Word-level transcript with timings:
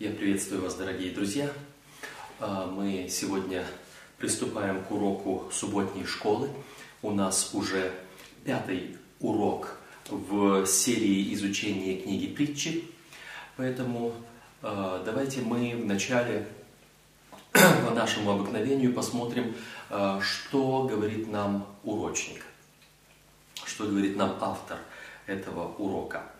Я 0.00 0.10
приветствую 0.10 0.60
вас, 0.60 0.74
дорогие 0.74 1.12
друзья. 1.12 1.48
А, 2.40 2.66
мы 2.66 3.06
сегодня 3.08 3.64
приступаем 4.18 4.82
к 4.82 4.90
уроку 4.90 5.48
субботней 5.52 6.04
школы. 6.04 6.50
У 7.00 7.12
нас 7.12 7.54
уже 7.54 7.92
пятый 8.44 8.96
урок 9.20 9.78
в 10.08 10.66
серии 10.66 11.32
изучения 11.34 12.02
книги 12.02 12.26
притчи. 12.26 12.84
Поэтому 13.56 14.12
а, 14.62 15.00
давайте 15.04 15.42
мы 15.42 15.76
вначале 15.80 16.48
по 17.52 17.94
нашему 17.94 18.32
обыкновению 18.32 18.92
посмотрим, 18.94 19.54
а, 19.90 20.20
что 20.20 20.88
говорит 20.88 21.30
нам 21.30 21.68
урочник, 21.84 22.44
что 23.64 23.84
говорит 23.84 24.16
нам 24.16 24.36
автор 24.40 24.78
этого 25.28 25.72
урока. 25.78 26.33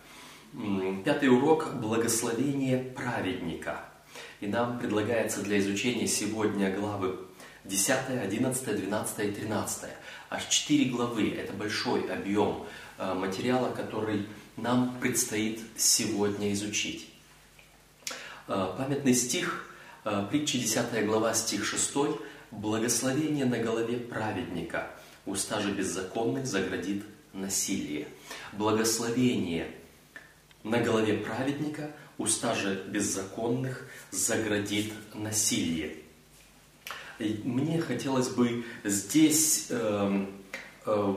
Пятый 1.03 1.29
урок– 1.29 1.73
благословение 1.81 2.77
праведника. 2.77 3.85
И 4.39 4.47
нам 4.47 4.79
предлагается 4.79 5.41
для 5.41 5.59
изучения 5.59 6.07
сегодня 6.07 6.73
главы 6.73 7.19
10, 7.65 8.21
11, 8.23 8.75
12 8.81 9.19
и 9.19 9.31
13. 9.31 9.89
Аж 10.29 10.45
4 10.45 10.89
главы– 10.91 11.29
это 11.37 11.51
большой 11.53 12.09
объем 12.11 12.65
э, 12.97 13.13
материала, 13.13 13.71
который 13.71 14.27
нам 14.55 14.97
предстоит 15.01 15.59
сегодня 15.75 16.53
изучить. 16.53 17.09
Э, 18.47 18.73
памятный 18.77 19.13
стих, 19.13 19.75
э, 20.05 20.25
притчи 20.29 20.59
10 20.59 21.05
глава, 21.05 21.33
стих 21.33 21.65
6 21.65 22.19
«Благословение 22.51 23.45
на 23.45 23.57
голове 23.57 23.97
праведника, 23.97 24.91
уста 25.25 25.59
же 25.59 25.71
беззаконных 25.71 26.45
заградит 26.45 27.03
насилие». 27.33 28.07
Благословение– 28.53 29.71
на 30.65 30.79
голове 30.79 31.17
праведника, 31.17 31.91
уста 32.17 32.55
же 32.55 32.83
беззаконных 32.87 33.87
заградит 34.11 34.93
насилие. 35.13 35.97
И 37.19 37.41
мне 37.45 37.79
хотелось 37.79 38.29
бы 38.29 38.65
здесь, 38.83 39.67
э, 39.69 40.25
э, 40.85 41.15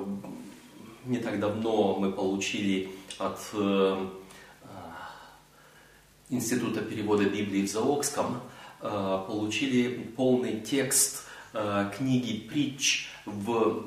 не 1.07 1.19
так 1.19 1.41
давно 1.41 1.97
мы 1.99 2.13
получили 2.13 2.91
от 3.19 3.39
э, 3.55 4.09
Института 6.29 6.83
перевода 6.83 7.25
Библии 7.25 7.67
в 7.67 7.71
Заокском, 7.71 8.43
э, 8.83 9.25
получили 9.27 10.13
полный 10.15 10.61
текст 10.61 11.25
э, 11.55 11.91
книги 11.97 12.47
«Притч» 12.49 13.09
в 13.25 13.83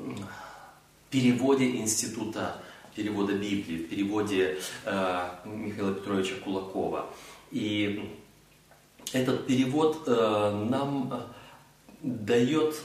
переводе 1.08 1.76
Института 1.76 2.61
перевода 2.94 3.32
Библии, 3.32 3.78
в 3.78 3.88
переводе 3.88 4.58
э, 4.84 5.28
Михаила 5.44 5.94
Петровича 5.94 6.34
Кулакова. 6.44 7.06
И 7.50 8.10
этот 9.12 9.46
перевод 9.46 10.04
э, 10.06 10.66
нам 10.70 11.12
э, 11.12 11.20
дает 12.02 12.76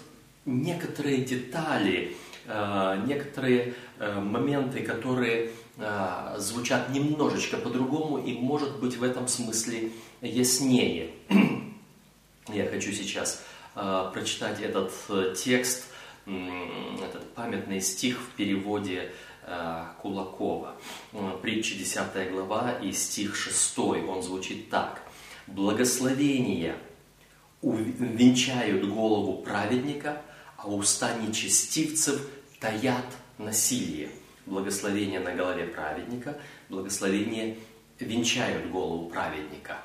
некоторые 0.46 1.24
детали, 1.24 2.16
э, 2.46 3.04
некоторые 3.06 3.74
э, 4.00 4.20
моменты, 4.20 4.82
которые 4.82 5.52
э, 5.78 6.36
звучат 6.38 6.90
немножечко 6.90 7.58
по-другому 7.58 8.18
и, 8.18 8.34
может 8.34 8.80
быть, 8.80 8.98
в 8.98 9.04
этом 9.04 9.28
смысле 9.28 9.92
яснее. 10.22 11.12
Я 12.48 12.66
хочу 12.68 12.92
сейчас 12.92 13.44
э, 13.76 14.10
прочитать 14.14 14.62
этот 14.62 14.94
э, 15.10 15.34
текст, 15.38 15.88
этот 16.26 17.34
памятный 17.36 17.80
стих 17.80 18.20
в 18.20 18.36
переводе 18.36 18.98
Э, 19.04 19.27
Кулакова. 20.02 20.76
Э, 21.14 21.38
притча 21.42 21.76
10 21.76 22.31
глава 22.31 22.80
и 22.81 22.92
стих 22.92 23.36
6, 23.36 23.80
он 23.80 24.22
звучит 24.22 24.70
так. 24.70 25.02
«Благословения 25.48 26.76
венчают 27.62 28.88
голову 28.89 29.42
праведника, 29.42 30.22
а 30.58 30.67
уста 30.67 31.14
нечестивцев 31.16 32.22
таят 32.60 33.05
насилие». 33.38 34.10
Благословение 34.45 35.20
на 35.20 35.33
голове 35.33 35.66
праведника, 35.66 36.38
благословение 36.70 37.58
венчают 37.99 38.70
голову 38.70 39.10
праведника. 39.10 39.77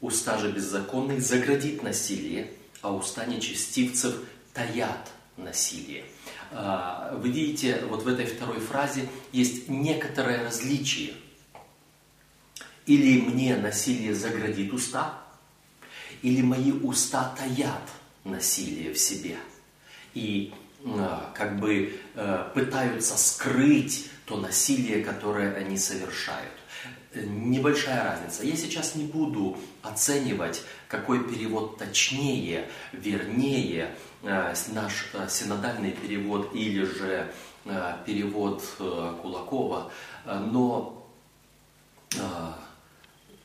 Уста 0.00 0.38
же 0.38 0.50
беззаконных 0.50 1.20
заградит 1.20 1.82
насилие, 1.82 2.52
а 2.80 2.94
уста 2.94 3.26
нечестивцев 3.26 4.22
таят 4.54 5.10
насилие. 5.36 6.04
А, 6.52 7.16
вы 7.16 7.30
видите, 7.30 7.82
вот 7.88 8.02
в 8.02 8.08
этой 8.08 8.26
второй 8.26 8.60
фразе 8.60 9.08
есть 9.32 9.68
некоторое 9.68 10.44
различие. 10.44 11.14
Или 12.86 13.20
мне 13.20 13.56
насилие 13.56 14.14
заградит 14.14 14.72
уста, 14.72 15.18
или 16.22 16.42
мои 16.42 16.72
уста 16.72 17.34
таят 17.36 17.82
насилие 18.24 18.92
в 18.92 18.98
себе. 18.98 19.36
И 20.14 20.54
а, 20.84 21.32
как 21.34 21.58
бы 21.58 21.98
э, 22.14 22.50
пытаются 22.54 23.16
скрыть 23.18 24.08
то 24.24 24.36
насилие, 24.36 25.04
которое 25.04 25.54
они 25.56 25.76
совершают. 25.78 26.52
Небольшая 27.14 28.04
разница. 28.04 28.44
Я 28.44 28.56
сейчас 28.56 28.94
не 28.94 29.04
буду 29.04 29.56
оценивать, 29.82 30.62
какой 30.86 31.26
перевод 31.26 31.78
точнее, 31.78 32.68
вернее, 32.92 33.90
Э, 34.15 34.15
наш 34.26 35.08
э, 35.12 35.26
синодальный 35.28 35.92
перевод 35.92 36.54
или 36.54 36.84
же 36.84 37.32
э, 37.64 37.94
перевод 38.04 38.62
Кулакова, 38.78 39.90
но 40.24 40.92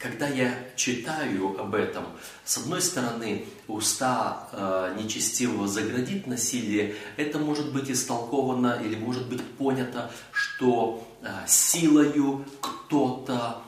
когда 0.02 0.28
я 0.28 0.52
читаю 0.76 1.60
об 1.60 1.76
этом, 1.76 2.06
с 2.44 2.58
одной 2.58 2.82
стороны, 2.82 3.46
уста 3.68 4.50
э, 4.52 4.96
нечестивого 4.98 5.68
заградит 5.68 6.26
насилие, 6.26 6.96
это 7.18 7.38
может 7.38 7.72
быть 7.72 7.92
истолковано 7.92 8.82
или 8.84 8.96
может 8.96 9.28
быть 9.30 9.44
понято, 9.44 10.12
что 10.32 11.08
э, 11.22 11.28
силою 11.48 12.46
кто-то 12.62 13.62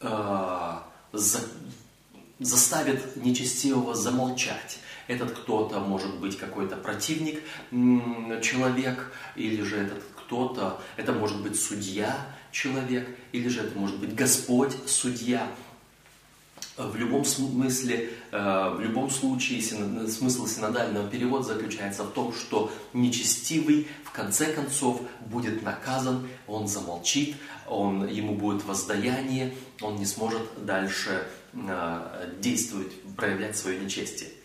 э, 0.00 0.72
за, 1.12 1.40
заставит 2.38 3.16
нечестивого 3.16 3.94
замолчать. 3.94 4.78
Этот 5.08 5.32
кто-то 5.32 5.78
может 5.80 6.18
быть 6.18 6.36
какой-то 6.36 6.76
противник 6.76 7.40
человек, 8.42 9.12
или 9.36 9.62
же 9.62 9.76
этот 9.76 10.02
кто-то, 10.16 10.80
это 10.96 11.12
может 11.12 11.40
быть 11.42 11.60
судья 11.60 12.16
человек, 12.50 13.08
или 13.32 13.48
же 13.48 13.60
это 13.60 13.78
может 13.78 13.98
быть 13.98 14.14
Господь 14.14 14.72
судья. 14.86 15.48
В 16.76 16.96
любом 16.96 17.24
смысле, 17.24 18.10
э, 18.32 18.74
в 18.76 18.80
любом 18.80 19.08
случае 19.08 19.62
смысл 19.62 20.46
синодального 20.46 21.08
перевода 21.08 21.44
заключается 21.44 22.04
в 22.04 22.12
том, 22.12 22.34
что 22.34 22.70
нечестивый 22.92 23.88
в 24.04 24.10
конце 24.10 24.52
концов 24.52 25.00
будет 25.20 25.62
наказан, 25.62 26.28
он 26.46 26.68
замолчит, 26.68 27.36
он, 27.66 28.06
ему 28.06 28.34
будет 28.34 28.62
воздаяние, 28.64 29.54
он 29.80 29.96
не 29.96 30.04
сможет 30.04 30.42
дальше 30.66 31.26
э, 31.54 32.32
действовать, 32.40 32.92
проявлять 33.16 33.56
свое 33.56 33.78
нечестие 33.80 34.35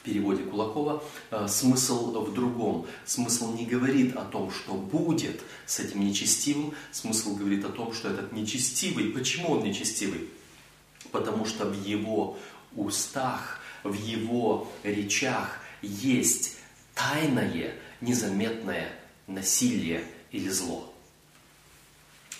в 0.00 0.02
переводе 0.02 0.42
Кулакова, 0.44 1.04
э, 1.30 1.46
смысл 1.46 2.24
в 2.24 2.32
другом. 2.32 2.86
Смысл 3.04 3.52
не 3.52 3.66
говорит 3.66 4.16
о 4.16 4.24
том, 4.24 4.50
что 4.50 4.72
будет 4.72 5.42
с 5.66 5.78
этим 5.78 6.00
нечестивым, 6.00 6.74
смысл 6.90 7.36
говорит 7.36 7.64
о 7.66 7.68
том, 7.68 7.92
что 7.92 8.08
этот 8.08 8.32
нечестивый, 8.32 9.10
почему 9.10 9.52
он 9.52 9.62
нечестивый? 9.62 10.30
Потому 11.12 11.44
что 11.44 11.66
в 11.66 11.86
его 11.86 12.38
устах, 12.74 13.60
в 13.84 13.92
его 13.92 14.72
речах 14.84 15.58
есть 15.82 16.56
тайное, 16.94 17.74
незаметное 18.00 18.92
насилие 19.26 20.02
или 20.30 20.48
зло. 20.48 20.94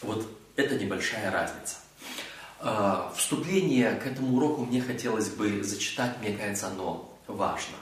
Вот 0.00 0.26
это 0.56 0.76
небольшая 0.76 1.30
разница. 1.30 1.76
Э, 2.60 3.10
вступление 3.14 3.96
к 3.96 4.06
этому 4.06 4.38
уроку 4.38 4.64
мне 4.64 4.80
хотелось 4.80 5.28
бы 5.28 5.62
зачитать, 5.62 6.16
мне 6.22 6.32
кажется, 6.32 6.68
оно 6.68 7.09
важно. 7.32 7.76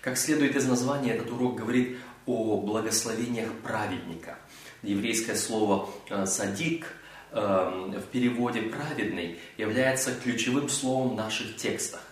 Как 0.00 0.16
следует 0.16 0.56
из 0.56 0.66
названия, 0.66 1.12
этот 1.12 1.30
урок 1.32 1.56
говорит 1.56 1.98
о 2.26 2.60
благословениях 2.60 3.50
праведника. 3.62 4.38
Еврейское 4.82 5.34
слово 5.34 5.88
э, 6.08 6.26
«садик» 6.26 6.86
э, 7.32 7.98
в 7.98 8.06
переводе 8.12 8.62
«праведный» 8.62 9.38
является 9.56 10.14
ключевым 10.14 10.68
словом 10.68 11.10
в 11.10 11.14
наших 11.14 11.56
текстах. 11.56 12.02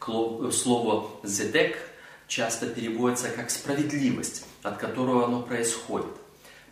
Слово 0.00 1.10
«зедек» 1.24 1.78
часто 2.26 2.66
переводится 2.66 3.28
как 3.30 3.50
«справедливость», 3.50 4.44
от 4.62 4.78
которого 4.78 5.26
оно 5.26 5.42
происходит. 5.42 6.10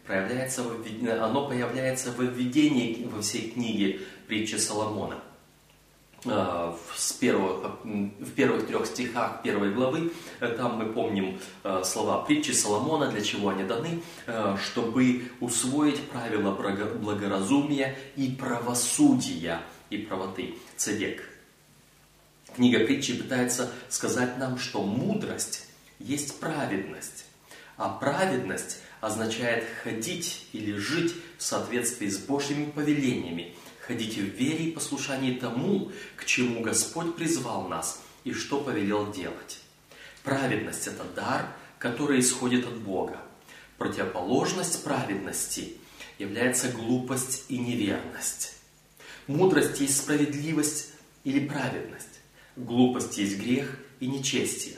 Проявляется, 0.06 0.62
оно 1.20 1.48
появляется 1.48 2.10
в 2.10 2.20
введении 2.20 3.08
во 3.10 3.22
всей 3.22 3.50
книге 3.50 4.00
притчи 4.26 4.56
Соломона– 4.56 5.18
Э, 5.33 5.33
с 6.24 7.12
первого, 7.12 7.76
в 7.84 8.30
первых 8.32 8.66
трех 8.66 8.86
стихах 8.86 9.42
первой 9.42 9.72
главы, 9.72 10.12
э, 10.40 10.48
там 10.48 10.78
мы 10.78 10.92
помним 10.92 11.38
э, 11.62 11.82
слова 11.84 12.22
притчи 12.22 12.52
Соломона, 12.52 13.10
для 13.10 13.20
чего 13.20 13.50
они 13.50 13.64
даны, 13.64 14.02
чтобы 14.62 15.30
усвоить 15.40 16.08
правила 16.08 16.52
благоразумия 16.52 17.96
и 18.16 18.30
правосудия 18.30 19.60
и 19.90 19.98
правоты. 19.98 20.54
Цедек. 20.76 21.28
Книга 22.54 22.80
притчи 22.80 23.16
пытается 23.16 23.70
сказать 23.88 24.38
нам, 24.38 24.58
что 24.58 24.82
мудрость 24.82 25.66
есть 25.98 26.38
праведность, 26.40 27.26
а 27.76 27.88
праведность 27.88 28.78
означает 29.00 29.64
ходить 29.82 30.46
или 30.52 30.72
жить 30.76 31.14
в 31.36 31.42
соответствии 31.42 32.08
с 32.08 32.18
Божьими 32.18 32.70
повелениями, 32.70 33.54
ходить 33.86 34.16
в 34.16 34.22
вере 34.22 34.66
и 34.66 34.72
послушании 34.72 35.38
тому, 35.38 35.92
к 36.16 36.24
чему 36.24 36.60
Господь 36.62 37.16
призвал 37.16 37.68
нас 37.68 38.00
и 38.24 38.32
что 38.32 38.60
повелел 38.60 39.12
делать. 39.12 39.60
Праведность– 40.22 40.86
это 40.88 41.04
дар, 41.04 41.54
который 41.78 42.20
исходит 42.20 42.66
от 42.66 42.78
Бога. 42.78 43.18
Противоположность 43.76 44.82
праведности 44.84 45.76
является 46.18 46.70
глупость 46.70 47.44
и 47.48 47.58
неверность. 47.58 48.54
Мудрость 49.26 49.80
есть 49.80 49.98
справедливость 49.98 50.92
или 51.24 51.46
праведность. 51.46 52.08
Глупость 52.56 53.18
есть 53.18 53.38
грех 53.38 53.78
и 54.00 54.06
нечестие. 54.06 54.76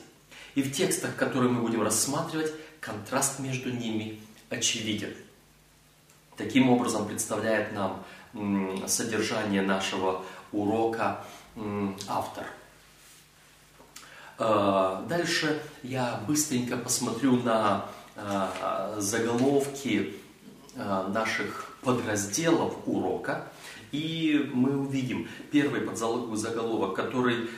И 0.55 0.63
в 0.63 0.73
текстах, 0.73 1.15
которые 1.17 1.53
мы 1.53 1.61
будем 1.61 1.83
рассматривать, 1.83 2.53
контраст 2.81 3.39
между 3.39 3.71
ними 3.71 4.21
очевиден. 4.49 5.15
Таким 6.37 6.71
образом 6.71 7.07
представляет 7.07 7.73
нам 7.73 8.05
содержание 8.87 9.63
нашего 9.63 10.25
урока 10.53 11.25
автор. 12.09 12.47
А, 14.39 15.05
дальше 15.09 15.63
я 15.83 16.21
быстренько 16.27 16.77
посмотрю 16.77 17.37
на 17.37 17.87
а, 18.17 18.97
заголовки 18.99 20.17
а, 20.77 21.09
наших 21.09 21.73
подразделов 21.81 22.75
урока, 22.87 23.49
и 23.93 24.51
мы 24.53 24.77
увидим 24.77 25.29
первый 25.53 25.81
подзаголовок, 25.81 26.95
который 26.97 27.49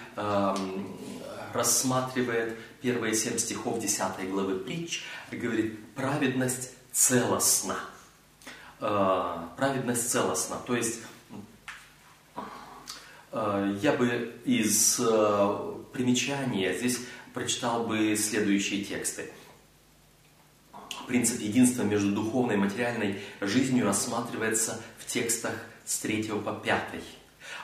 рассматривает 1.54 2.58
первые 2.82 3.14
семь 3.14 3.38
стихов 3.38 3.80
10 3.80 4.30
главы 4.30 4.56
притч, 4.56 5.04
говорит 5.32 5.78
«праведность 5.94 6.72
целостна». 6.92 7.76
Праведность 8.78 10.10
целостна, 10.10 10.56
то 10.66 10.76
есть 10.76 11.00
я 13.32 13.92
бы 13.92 14.40
из 14.44 15.00
примечания 15.92 16.72
здесь 16.75 17.00
прочитал 17.34 17.86
бы 17.86 18.16
следующие 18.16 18.84
тексты. 18.84 19.30
Принцип 21.06 21.40
единства 21.40 21.82
между 21.82 22.12
духовной 22.12 22.54
и 22.54 22.58
материальной 22.58 23.20
жизнью 23.40 23.84
рассматривается 23.86 24.80
в 24.98 25.06
текстах 25.06 25.54
с 25.84 25.98
3 25.98 26.25
по 26.44 26.52
5. 26.52 26.82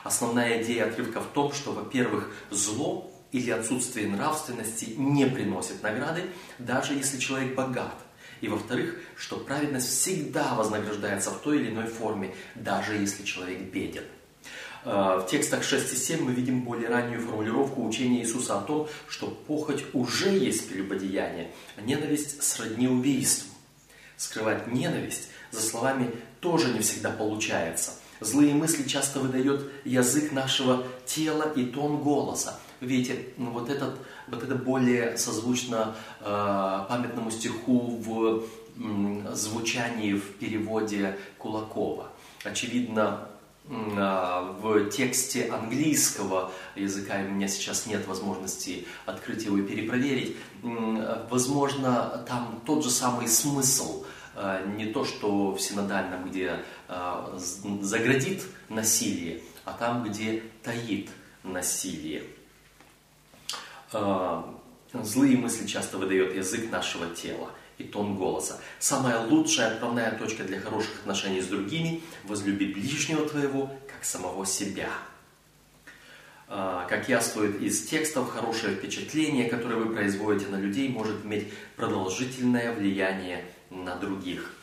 Основная 0.03 0.63
идея 0.63 0.87
отрывка 0.87 1.21
в 1.21 1.27
том, 1.27 1.53
что, 1.53 1.71
во-первых, 1.71 2.31
зло 2.49 3.11
или 3.31 3.51
отсутствие 3.51 4.07
нравственности 4.07 4.95
не 4.97 5.25
приносит 5.25 5.81
награды, 5.83 6.23
даже 6.57 6.93
если 6.93 7.19
человек 7.19 7.55
богат. 7.55 7.95
И 8.41 8.47
во-вторых, 8.47 8.95
что 9.15 9.37
праведность 9.37 9.87
всегда 9.87 10.55
вознаграждается 10.55 11.31
в 11.31 11.41
той 11.41 11.59
или 11.59 11.69
иной 11.69 11.87
форме, 11.87 12.35
даже 12.55 12.95
если 12.95 13.23
человек 13.23 13.61
беден. 13.71 14.03
Э, 14.85 15.19
в 15.21 15.27
текстах 15.29 15.63
6 15.63 15.93
и 15.93 15.95
7 15.95 16.23
мы 16.23 16.33
видим 16.33 16.61
более 16.61 16.89
раннюю 16.89 17.21
формулировку 17.21 17.85
учения 17.85 18.21
Иисуса 18.21 18.59
о 18.59 18.61
том, 18.61 18.87
что 19.07 19.27
похоть 19.27 19.83
уже 19.93 20.29
есть 20.29 20.69
прелюбодеяние, 20.69 21.51
а 21.75 21.81
ненависть 21.81 22.43
сродни 22.43 22.87
убийству. 22.87 23.49
Скрывать 24.17 24.67
ненависть 24.67 25.29
за 25.51 25.61
словами 25.61 26.11
тоже 26.39 26.71
не 26.71 26.79
всегда 26.79 27.09
получается. 27.09 27.91
Злые 28.21 28.53
мысли 28.53 28.87
часто 28.87 29.19
выдает 29.19 29.61
язык 29.83 30.31
нашего 30.31 30.85
тела 31.05 31.51
и 31.55 31.65
тон 31.65 32.01
голоса. 32.01 32.59
Видите, 32.79 33.25
ну, 33.37 33.51
вот, 33.51 33.69
этот, 33.69 33.97
вот 34.27 34.43
это 34.43 34.55
более 34.55 35.17
созвучно 35.17 35.95
э, 36.21 36.23
памятному 36.89 37.31
стиху 37.31 37.97
в 37.97 38.43
э, 38.77 39.33
звучании 39.33 40.13
в 40.13 40.35
переводе 40.35 41.17
Кулакова. 41.37 42.11
Очевидно, 42.43 43.27
а, 43.97 44.55
в 44.61 44.89
тексте 44.89 45.49
английского 45.49 46.51
языка, 46.75 47.15
у 47.27 47.31
меня 47.31 47.47
сейчас 47.47 47.87
нет 47.87 48.05
возможности 48.07 48.85
открыть 49.07 49.43
его 49.43 49.57
и 49.57 49.63
перепроверить, 49.63 50.37
возможно, 50.61 52.23
там 52.27 52.61
тот 52.65 52.83
же 52.83 52.91
самый 52.91 53.27
смысл, 53.27 54.05
а, 54.35 54.63
не 54.63 54.85
то, 54.85 55.03
что 55.03 55.53
в 55.53 55.59
синодальном, 55.59 56.29
где 56.29 56.59
заградит 57.81 58.43
насилие, 58.69 59.41
а 59.63 59.73
там, 59.73 60.03
где 60.03 60.43
таит 60.61 61.09
насилие. 61.43 62.23
Злые 64.93 65.37
мысли 65.37 65.67
часто 65.67 65.97
выдает 65.97 66.35
язык 66.35 66.71
нашего 66.71 67.07
тела– 67.13 67.49
и 67.77 67.83
тон 67.83 68.15
голоса. 68.15 68.59
Самая 68.79 69.19
лучшая 69.19 69.73
отправная 69.73 70.17
точка 70.17 70.43
для 70.43 70.59
хороших 70.59 70.99
отношений 70.99 71.41
с 71.41 71.47
другими– 71.47 72.01
возлюби 72.23 72.67
ближнего 72.67 73.27
твоего, 73.27 73.69
как 73.87 74.03
самого 74.03 74.45
себя. 74.45 74.89
А, 76.47 76.85
как 76.87 77.09
яствует 77.09 77.61
из 77.61 77.85
текстов, 77.87 78.29
хорошее 78.29 78.75
впечатление, 78.75 79.49
которое 79.49 79.75
вы 79.75 79.93
производите 79.93 80.49
на 80.49 80.57
людей, 80.57 80.89
может 80.89 81.25
иметь 81.25 81.51
продолжительное 81.75 82.73
влияние 82.73 83.43
на 83.69 83.95
других. 83.95 84.53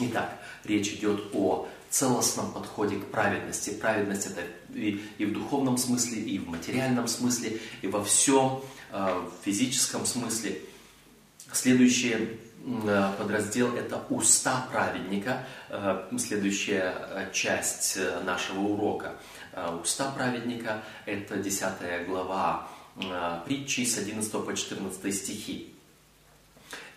Итак, 0.00 0.38
речь 0.64 0.88
идет 0.88 1.22
о 1.34 1.68
целостном 1.90 2.52
подходе 2.52 2.96
к 2.96 3.06
праведности. 3.06 3.70
Праведность 3.70 4.26
это 4.26 4.42
и, 4.74 5.02
и 5.18 5.24
в 5.24 5.32
духовном 5.32 5.78
смысле, 5.78 6.20
и 6.20 6.38
в 6.38 6.48
материальном 6.48 7.08
смысле, 7.08 7.58
и 7.82 7.86
во 7.86 8.04
всем, 8.04 8.60
в 8.90 9.44
физическом 9.44 10.06
смысле– 10.06 10.60
Следующий 11.52 12.38
э, 12.66 13.12
подраздел– 13.18 13.74
это 13.76 14.02
«Уста 14.10 14.66
праведника», 14.70 15.46
э, 15.70 16.08
следующая 16.18 16.94
э, 16.94 17.30
часть 17.32 17.98
нашего 18.24 18.60
урока. 18.60 19.14
«Уста 19.82 20.12
праведника»– 20.12 20.84
это 21.06 21.36
10 21.36 22.06
глава 22.06 22.68
притчи 23.46 23.84
с 23.84 23.98
11 23.98 24.30
по 24.44 24.54
14 24.54 25.14
стихи. 25.14 25.74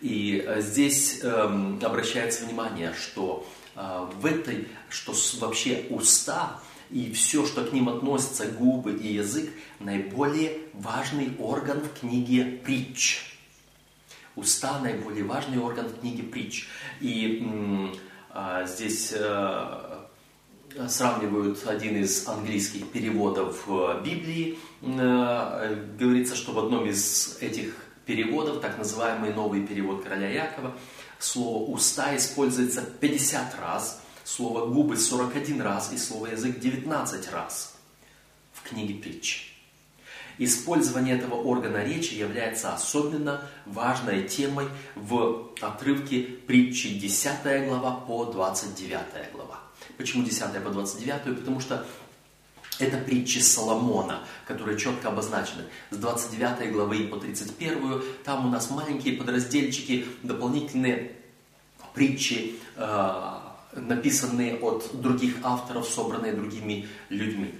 И 0.00 0.46
здесь 0.58 1.20
эм, 1.22 1.80
обращается 1.82 2.44
внимание, 2.44 2.92
что 2.92 3.46
в 3.74 4.26
этой, 4.26 4.68
что 4.90 5.14
вообще 5.40 5.86
уста 5.90 6.60
и 6.90 7.12
все, 7.12 7.46
что 7.46 7.64
к 7.64 7.72
ним 7.72 7.88
относится, 7.88 8.46
губы 8.46 8.92
и 8.92 9.14
язык, 9.14 9.50
наиболее 9.80 10.58
важный 10.74 11.34
орган 11.38 11.80
в 11.80 12.00
книге 12.00 12.60
притч– 12.64 13.28
Уста– 14.34 14.78
наиболее 14.82 15.24
важный 15.24 15.58
орган 15.58 15.86
в 15.88 16.00
книге 16.00 16.22
притч. 16.22 16.66
И 17.00 17.46
а, 18.30 18.64
здесь 18.64 19.12
а, 19.14 20.08
сравнивают 20.88 21.66
один 21.66 21.96
из 21.96 22.26
английских 22.26 22.90
переводов 22.90 23.68
Библии. 24.02 24.58
А, 24.82 25.76
говорится, 25.98 26.34
что 26.34 26.52
в 26.52 26.58
одном 26.60 26.86
из 26.86 27.36
этих 27.40 27.74
переводов, 28.06 28.62
так 28.62 28.78
называемый 28.78 29.34
новый 29.34 29.66
перевод 29.66 30.02
короля 30.02 30.30
Якова, 30.30 30.72
слово 31.22 31.70
«уста» 31.70 32.16
используется 32.16 32.82
50 32.82 33.58
раз, 33.60 34.00
слово 34.24 34.66
«губы» 34.66 34.96
41 34.96 35.60
раз 35.62 35.92
и 35.92 35.98
слово 35.98 36.28
«язык» 36.28 36.58
19 36.58 37.30
раз 37.32 37.74
в 38.52 38.68
книге 38.68 38.94
притч. 38.94 39.48
Использование 40.38 41.16
этого 41.16 41.34
органа 41.34 41.84
речи 41.84 42.14
является 42.14 42.74
особенно 42.74 43.42
важной 43.66 44.26
темой 44.26 44.66
в 44.96 45.52
отрывке 45.60 46.22
притчи 46.22 46.98
10 46.98 47.68
глава 47.68 47.92
по 47.92 48.24
29 48.24 49.32
глава. 49.32 49.60
Почему 49.98 50.24
10 50.24 50.64
по 50.64 50.70
29? 50.70 51.38
Потому 51.38 51.60
что 51.60 51.86
это 52.78 52.98
притчи 52.98 53.38
Соломона, 53.38 54.20
которые 54.46 54.78
четко 54.78 55.08
обозначены. 55.08 55.64
С 55.90 55.96
29 55.96 56.72
главы 56.72 57.06
по 57.08 57.18
31 57.18 58.02
там 58.24 58.46
у 58.46 58.50
нас 58.50 58.70
маленькие 58.70 59.16
подразделчики, 59.16 60.06
дополнительные 60.22 61.12
притчи, 61.94 62.56
э, 62.76 63.38
написанные 63.74 64.56
от 64.56 64.90
других 65.00 65.36
авторов, 65.42 65.86
собранные 65.88 66.32
другими 66.32 66.88
людьми. 67.08 67.54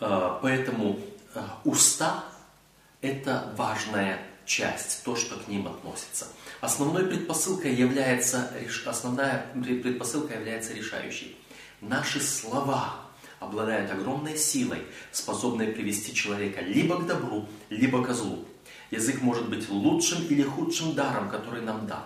Э, 0.00 0.38
поэтому 0.42 1.00
э, 1.34 1.42
уста– 1.64 2.24
это 3.00 3.52
важная 3.56 4.20
часть, 4.44 5.04
то, 5.04 5.16
что 5.16 5.36
к 5.36 5.48
ним 5.48 5.66
относится. 5.68 6.26
Основной 6.60 7.06
предпосылкой 7.06 7.74
является, 7.74 8.50
основная 8.84 9.46
предпосылка 9.54 10.34
является 10.34 10.74
решающей. 10.74 11.39
Наши 11.80 12.20
слова 12.20 12.96
обладают 13.38 13.90
огромной 13.90 14.36
силой, 14.36 14.82
способной 15.12 15.68
привести 15.68 16.14
человека 16.14 16.60
либо 16.60 16.96
к 16.98 17.06
добру, 17.06 17.46
либо 17.70 18.04
к 18.04 18.12
злу. 18.12 18.44
Язык 18.90 19.22
может 19.22 19.48
быть 19.48 19.68
лучшим 19.70 20.24
или 20.26 20.42
худшим 20.42 20.94
даром, 20.94 21.30
который 21.30 21.62
нам 21.62 21.86
дан. 21.86 22.04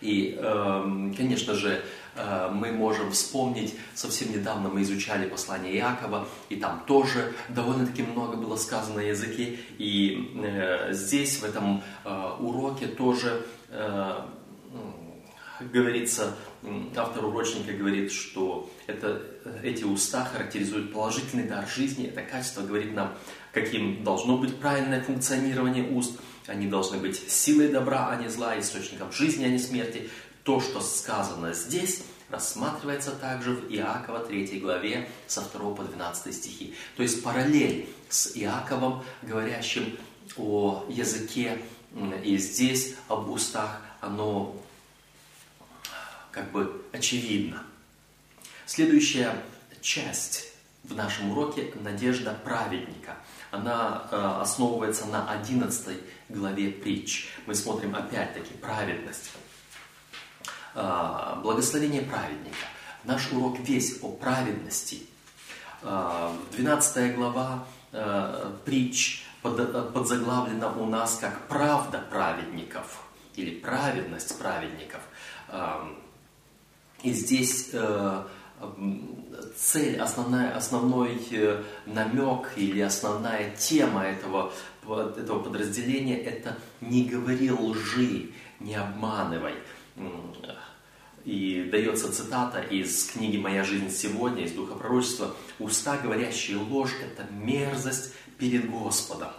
И, 0.00 0.38
эм, 0.38 1.14
конечно 1.14 1.54
же, 1.54 1.82
Э, 2.16 2.48
мы 2.50 2.72
можем 2.72 3.12
вспомнить, 3.12 3.74
совсем 3.94 4.32
недавно 4.32 4.68
мы 4.68 4.82
изучали 4.82 5.28
послание 5.28 5.76
Иакова, 5.76 6.26
и 6.48 6.56
там 6.56 6.82
тоже 6.86 7.34
довольно-таки 7.50 8.02
много 8.02 8.36
было 8.36 8.56
сказано 8.56 9.00
о 9.00 9.04
языке. 9.04 9.58
И 9.78 10.32
э, 10.42 10.92
здесь, 10.92 11.38
в 11.40 11.44
этом 11.44 11.82
э, 12.04 12.32
уроке, 12.40 12.86
тоже 12.86 13.44
говорится, 15.60 16.34
автор 16.96 17.24
урочника 17.24 17.72
говорит, 17.72 18.12
что 18.12 18.70
это, 18.86 19.22
эти 19.62 19.84
уста 19.84 20.24
характеризуют 20.24 20.92
положительный 20.92 21.44
дар 21.44 21.66
жизни, 21.68 22.06
это 22.06 22.22
качество 22.22 22.62
говорит 22.62 22.94
нам, 22.94 23.14
каким 23.52 24.04
должно 24.04 24.38
быть 24.38 24.56
правильное 24.58 25.02
функционирование 25.02 25.90
уст. 25.90 26.18
Они 26.46 26.66
должны 26.66 26.98
быть 26.98 27.30
силой 27.30 27.68
добра, 27.68 28.08
а 28.10 28.16
не 28.16 28.28
зла, 28.28 28.58
источником 28.58 29.12
жизни, 29.12 29.44
а 29.44 29.48
не 29.48 29.58
смерти. 29.58 30.08
То, 30.44 30.60
что 30.60 30.80
сказано 30.80 31.54
здесь, 31.54 32.02
рассматривается 32.30 33.12
также 33.12 33.52
в 33.52 33.72
Иакова 33.72 34.20
3 34.20 34.60
главе 34.60 35.08
со 35.26 35.42
2 35.42 35.74
по 35.74 35.82
12 35.82 36.34
стихи. 36.34 36.74
То 36.96 37.02
есть 37.02 37.22
параллель 37.22 37.88
с 38.08 38.36
Иаковом, 38.36 39.02
говорящим 39.22 39.96
о 40.36 40.84
языке, 40.88 41.58
и 42.24 42.36
здесь 42.36 42.94
об 43.08 43.30
устах, 43.30 43.80
оно 44.00 44.54
как 46.36 46.52
бы 46.52 46.84
очевидно. 46.92 47.62
Следующая 48.66 49.42
часть 49.80 50.52
в 50.84 50.94
нашем 50.94 51.30
уроке– 51.30 51.72
надежда 51.82 52.38
праведника. 52.44 53.16
Она 53.50 54.06
э, 54.10 54.40
основывается 54.42 55.06
на 55.06 55.30
11 55.30 55.98
главе 56.28 56.72
притч. 56.72 57.28
Мы 57.46 57.54
смотрим 57.54 57.94
опять-таки 57.96 58.52
праведность. 58.52 59.30
Э, 60.74 61.36
благословение 61.42 62.02
праведника. 62.02 62.66
Наш 63.04 63.32
урок 63.32 63.58
весь 63.60 64.02
о 64.02 64.10
праведности. 64.10 65.06
Э, 65.80 66.36
12 66.52 67.16
глава 67.16 67.64
э, 67.92 68.52
притч 68.66 69.24
под, 69.40 69.94
подзаглавлена 69.94 70.70
у 70.72 70.84
нас 70.84 71.16
как 71.18 71.48
«правда 71.48 72.04
праведников» 72.10 73.00
или 73.36 73.58
«праведность 73.58 74.38
праведников». 74.38 75.00
Э, 75.48 75.80
и 77.02 77.12
здесь 77.12 77.70
э, 77.72 78.24
цель, 79.56 79.98
основная, 79.98 80.56
основной 80.56 81.20
э, 81.30 81.62
намек 81.86 82.52
или 82.56 82.80
основная 82.80 83.54
тема 83.56 84.04
этого, 84.04 84.52
этого 84.84 85.40
подразделения– 85.40 86.18
это 86.24 86.56
«не 86.80 87.04
говори 87.04 87.50
лжи, 87.50 88.30
не 88.60 88.74
обманывай». 88.74 89.54
И 91.24 91.68
дается 91.72 92.12
цитата 92.12 92.60
из 92.60 93.06
книги 93.06 93.36
«Моя 93.36 93.64
жизнь 93.64 93.90
сегодня», 93.90 94.44
из 94.44 94.52
Духа 94.52 94.74
Пророчества. 94.74 95.34
«Уста, 95.58 95.98
говорящие 95.98 96.56
ложь, 96.56 96.94
это 97.02 97.26
мерзость 97.32 98.12
перед 98.38 98.70
Господом». 98.70 99.30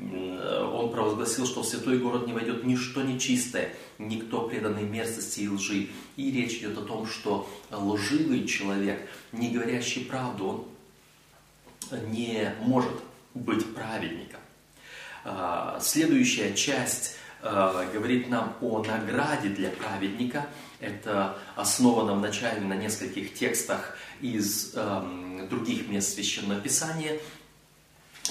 Он 0.00 0.90
провозгласил, 0.90 1.46
что 1.46 1.62
в 1.62 1.66
святой 1.66 1.98
город 1.98 2.26
не 2.26 2.32
войдет 2.32 2.64
ничто 2.64 3.02
нечистое, 3.02 3.74
никто 3.98 4.48
преданный 4.48 4.84
мерзости 4.84 5.40
и 5.40 5.48
лжи. 5.48 5.88
И 6.16 6.30
речь 6.30 6.58
идет 6.58 6.78
о 6.78 6.82
том, 6.82 7.06
что 7.06 7.48
лживый 7.70 8.46
человек, 8.46 9.06
не 9.32 9.50
говорящий 9.50 10.04
правду, 10.04 10.68
он 11.90 12.10
не 12.10 12.54
может 12.60 12.92
быть 13.34 13.74
праведником. 13.74 14.40
А, 15.24 15.78
следующая 15.82 16.54
часть 16.54 17.16
а, 17.42 17.86
говорит 17.92 18.30
нам 18.30 18.56
о 18.62 18.82
награде 18.82 19.50
для 19.50 19.70
праведника. 19.70 20.46
Это 20.80 21.36
основано 21.56 22.14
вначале 22.14 22.62
на 22.62 22.74
нескольких 22.74 23.34
текстах 23.34 23.98
из 24.22 24.74
других 25.50 25.88
мест 25.88 26.14
Священного 26.14 26.58
Писания, 26.58 27.20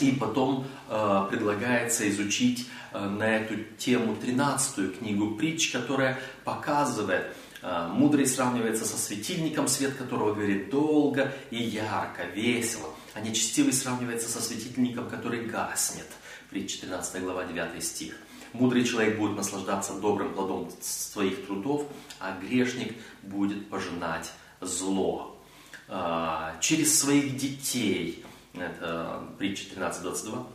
и 0.01 0.11
потом 0.11 0.65
э, 0.87 1.27
предлагается 1.29 2.09
изучить 2.09 2.67
э, 2.91 3.05
на 3.05 3.23
эту 3.23 3.55
тему 3.77 4.15
13 4.15 4.99
книгу 4.99 5.35
притч, 5.35 5.71
которая 5.71 6.19
показывает, 6.43 7.33
э, 7.61 7.87
мудрый 7.91 8.25
сравнивается 8.25 8.85
со 8.85 8.97
светильником, 8.97 9.67
свет 9.67 9.95
которого 9.95 10.33
говорит 10.33 10.69
долго 10.69 11.33
и 11.51 11.61
ярко, 11.61 12.23
весело, 12.33 12.89
а 13.13 13.21
нечестивый 13.21 13.73
сравнивается 13.73 14.29
со 14.29 14.41
светильником, 14.41 15.09
который 15.09 15.45
гаснет. 15.45 16.07
Притча 16.49 16.81
13 16.81 17.21
глава 17.21 17.45
9 17.45 17.83
стих. 17.83 18.15
Мудрый 18.53 18.83
человек 18.83 19.19
будет 19.19 19.37
наслаждаться 19.37 19.93
добрым 19.93 20.33
плодом 20.33 20.71
своих 20.81 21.45
трудов, 21.45 21.85
а 22.19 22.35
грешник 22.41 22.95
будет 23.21 23.69
пожинать 23.69 24.31
зло. 24.59 25.39
Э, 25.87 26.53
через 26.59 26.99
своих 26.99 27.37
детей– 27.37 28.23
это 28.53 29.23
притча 29.37 29.65
13.22. 29.75 30.45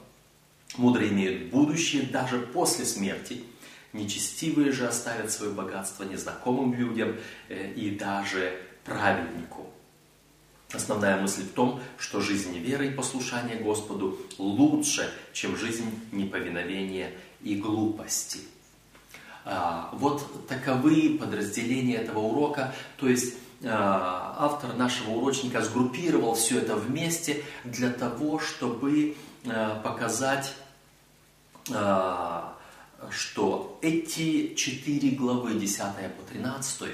Мудрые 0.77 1.13
имеют 1.13 1.51
будущее 1.51 2.03
даже 2.03 2.39
после 2.39 2.85
смерти. 2.85 3.45
Нечестивые 3.93 4.73
же 4.73 4.89
оставят 4.89 5.31
свое 5.31 5.53
богатство 5.53 6.03
незнакомым 6.05 6.75
людям 6.75 7.17
э, 7.49 7.73
и 7.75 7.91
даже 7.91 8.61
праведнику. 8.85 9.71
Основная 10.73 11.21
мысль 11.21 11.43
в 11.43 11.53
том, 11.53 11.81
что 11.97 12.21
жизнь 12.21 12.59
веры 12.59 12.89
и 12.89 12.91
послушания 12.91 13.57
Господу 13.57 14.19
лучше, 14.39 15.09
чем 15.33 15.57
жизнь 15.57 15.89
неповиновения 16.11 17.13
и 17.43 17.55
глупости. 17.55 18.41
А, 19.45 19.91
вот 19.93 20.49
таковы 20.49 21.17
подразделения 21.21 21.97
этого 21.97 22.19
урока, 22.19 22.75
то 22.97 23.09
есть 23.09 23.35
Э, 23.35 23.44
автор 23.67 24.75
нашего 24.75 25.11
урочника 25.11 25.63
сгруппировал 25.63 26.35
все 26.35 26.59
это 26.59 26.77
вместе 26.77 27.43
для 27.65 27.91
того, 27.91 28.39
чтобы 28.39 29.17
э, 29.45 29.81
показать, 29.83 30.53
э, 31.71 32.43
что 33.11 33.79
эти 33.83 34.55
четыре 34.55 35.11
главы, 35.11 35.55
10 35.55 35.79
по 35.79 36.23
13, 36.33 36.91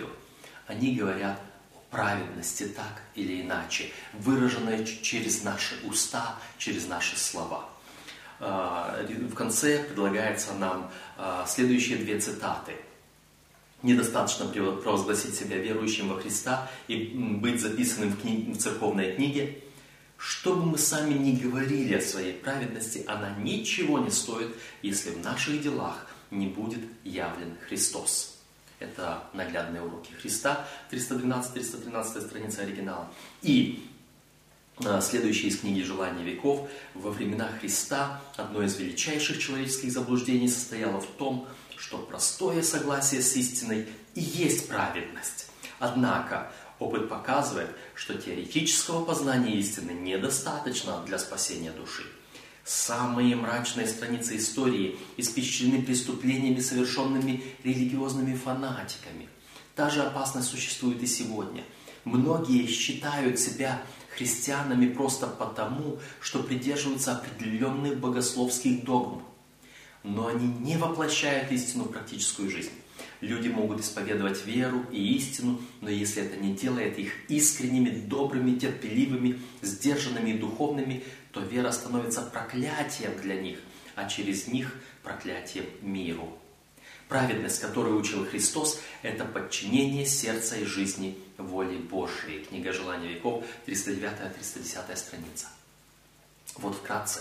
они 0.67 0.95
говорят 0.95 1.41
о 1.75 1.95
праведности 1.95 2.65
так 2.65 3.03
или 3.15 3.43
иначе, 3.43 3.91
выраженной 4.12 4.85
через 4.85 5.43
наши 5.43 5.75
уста, 5.85 6.37
через 6.59 6.87
наши 6.87 7.19
слова. 7.19 7.65
В 8.39 9.35
конце 9.35 9.85
предлагается 9.85 10.55
нам 10.55 10.91
следующие 11.47 11.99
две 11.99 12.19
цитаты– 12.19 12.75
Недостаточно 13.83 14.47
провозгласить 14.47 15.35
себя 15.35 15.57
верующим 15.57 16.09
во 16.09 16.21
Христа 16.21 16.71
и 16.87 16.97
быть 16.97 17.61
записанным 17.61 18.11
в, 18.11 18.21
кни... 18.21 18.53
в 18.53 18.59
церковной 18.59 19.15
книге. 19.15 19.59
Что 20.19 20.55
бы 20.55 20.67
мы 20.67 20.79
сами 20.79 21.15
ни 21.15 21.37
говорили 21.37 21.95
о 21.95 22.01
своей 22.03 22.35
праведности, 22.35 23.05
она 23.07 23.31
ничего 23.39 23.99
не 23.99 24.11
стоит, 24.11 24.55
если 24.83 25.11
в 25.11 25.25
наших 25.25 25.63
делах 25.63 26.07
не 26.31 26.47
будет 26.47 26.81
явлен 27.05 27.57
Христос. 27.67 28.37
Это 28.81 29.25
наглядные 29.35 29.83
уроки 29.83 30.13
Христа, 30.13 30.67
312-313 30.91 32.21
страница 32.21 32.63
оригинала. 32.63 33.11
И 33.43 33.87
а, 34.85 35.01
следующее 35.03 35.49
из 35.49 35.61
книги 35.61 35.83
«Желания 35.83 36.25
веков» 36.25 36.69
во 36.95 37.11
времена 37.11 37.49
Христа 37.61 38.23
одно 38.37 38.63
из 38.63 38.79
величайших 38.79 39.39
человеческих 39.39 39.93
заблуждений 39.93 40.49
состояло 40.49 41.01
в 41.01 41.07
том, 41.07 41.47
что 41.81 41.97
простое 41.97 42.63
согласие 42.63 43.23
с 43.23 43.35
истиной 43.37 43.87
и 44.15 44.21
есть 44.21 44.69
праведность. 44.69 45.47
Однако 45.79 46.53
опыт 46.79 47.09
показывает, 47.09 47.71
что 47.95 48.15
теоретического 48.15 49.03
познания 49.03 49.57
истины 49.57 49.93
недостаточно 49.93 51.03
для 51.07 51.19
спасения 51.19 51.71
души. 51.71 52.03
Самые 52.65 53.35
мрачные 53.35 53.87
страницы 53.89 54.37
истории 54.37 54.99
испещрены 55.17 55.81
преступлениями, 55.81 56.61
совершенными 56.61 57.43
религиозными 57.65 58.37
фанатиками. 58.37 59.31
Та 59.75 59.89
же 59.89 60.03
опасность 60.03 60.51
существует 60.51 61.03
и 61.03 61.07
сегодня. 61.07 61.65
Многие 62.05 62.67
считают 62.67 63.41
себя 63.41 63.81
христианами 64.15 64.93
просто 64.93 65.27
потому, 65.27 65.99
что 66.21 66.43
придерживаются 66.43 67.13
определенных 67.13 67.99
богословских 67.99 68.85
догм 68.85 69.25
но 70.02 70.28
они 70.28 70.47
не 70.47 70.76
воплощают 70.76 71.50
истину 71.52 71.85
в 71.85 71.92
практическую 71.92 72.50
жизнь. 72.50 72.73
Люди 73.21 73.49
могут 73.49 73.80
исповедовать 73.80 74.47
веру 74.47 74.85
и 74.90 75.16
истину, 75.16 75.61
но 75.80 75.90
если 75.90 76.23
это 76.23 76.37
не 76.38 76.54
делает 76.54 76.99
их 76.99 77.12
искренними, 77.28 77.90
добрыми, 77.90 78.59
терпеливыми, 78.59 79.40
сдержанными 79.61 80.30
и 80.30 80.38
духовными, 80.38 81.04
то 81.33 81.40
вера 81.40 81.71
становится 81.71 82.23
проклятием 82.23 83.16
для 83.21 83.40
них, 83.40 83.59
а 83.95 84.09
через 84.09 84.47
них 84.47 84.75
проклятием 85.02 85.66
миру. 85.83 86.37
Праведность, 87.09 87.61
которую 87.61 87.99
учил 87.99 88.25
Христос, 88.25 88.80
это 89.02 89.25
подчинение 89.25 90.07
сердца 90.07 90.57
и 90.57 90.64
жизни 90.64 91.19
воле 91.37 91.78
Божией. 91.78 92.45
Книга 92.45 92.73
«Желания 92.73 93.09
веков», 93.09 93.45
309-310 93.66 94.97
страница. 94.97 95.49
Вот 96.57 96.76
вкратце 96.76 97.21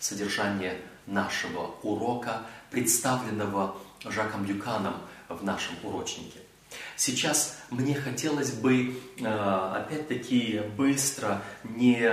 содержание 0.00 0.80
нашего 1.06 1.74
урока, 1.82 2.42
представленного 2.70 3.76
Жаком 4.04 4.44
Люканом 4.44 4.94
в 5.28 5.44
нашем 5.44 5.74
урочнике. 5.82 6.40
Сейчас 6.96 7.58
мне 7.70 7.94
хотелось 7.94 8.52
бы, 8.52 8.96
э, 9.18 9.26
опять-таки, 9.26 10.62
быстро, 10.76 11.42
не 11.64 12.06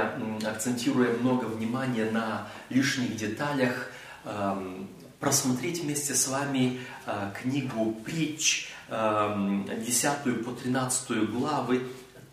акцентируя 0.46 1.14
много 1.18 1.46
внимания 1.46 2.10
на 2.10 2.48
лишних 2.70 3.16
деталях, 3.16 3.92
эм, 4.26 4.90
просмотреть 5.20 5.82
вместе 5.84 6.14
с 6.14 6.28
вами 6.28 6.82
э, 7.06 7.32
книгу 7.42 7.94
«Притч», 8.06 8.70
10 8.90 10.26
эм, 10.26 10.44
по 10.44 10.52
13 10.52 11.32
главы, 11.32 11.88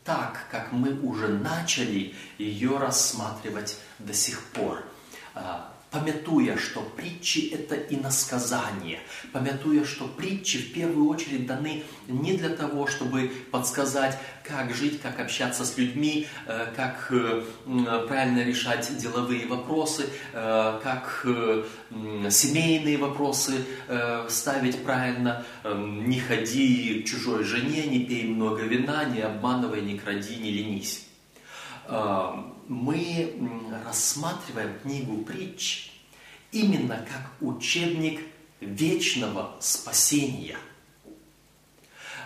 так, 0.05 0.47
как 0.50 0.73
мы 0.73 0.99
уже 1.00 1.29
начали 1.29 2.14
ее 2.37 2.79
рассматривать 2.79 3.79
до 3.99 4.12
сих 4.12 4.43
пор. 4.47 4.85
Помятуя, 5.90 6.56
что 6.56 6.82
притчи– 6.82 7.50
это 7.52 7.75
иносказание, 7.75 9.00
помятуя, 9.32 9.85
что 9.85 10.06
притчи 10.06 10.59
в 10.59 10.73
первую 10.73 11.09
очередь 11.09 11.47
даны 11.47 11.82
не 12.06 12.35
для 12.35 12.50
того, 12.50 12.87
чтобы 12.87 13.32
подсказать, 13.50 14.16
как 14.44 14.73
жить, 14.73 15.00
как 15.00 15.18
общаться 15.18 15.64
с 15.64 15.76
людьми, 15.76 16.28
э, 16.47 16.66
как 16.76 17.09
э, 17.11 17.42
правильно 18.06 18.44
решать 18.44 18.97
деловые 18.99 19.49
вопросы, 19.49 20.06
э, 20.32 20.80
как 20.80 21.26
семейные 22.30 22.97
вопросы 22.97 23.64
ставить 24.28 24.85
правильно, 24.85 25.44
не 25.64 26.20
ходи 26.20 27.02
к 27.02 27.09
чужой 27.09 27.42
жене, 27.44 27.87
не 27.87 28.04
пей 28.04 28.25
много 28.25 28.62
вина, 28.62 29.04
не 29.04 29.20
обманывай, 29.20 29.80
не 29.80 29.99
кради, 29.99 30.37
не 30.37 30.50
ленись 30.52 31.06
мы 32.71 33.35
рассматриваем 33.85 34.79
книгу 34.79 35.25
притч 35.25 35.91
именно 36.53 36.99
как 36.99 37.33
учебник 37.41 38.21
вечного 38.61 39.57
спасения. 39.59 40.57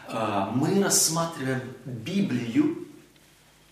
А, 0.06 0.50
мы 0.54 0.84
рассматриваем 0.84 1.62
Библию 1.86 2.86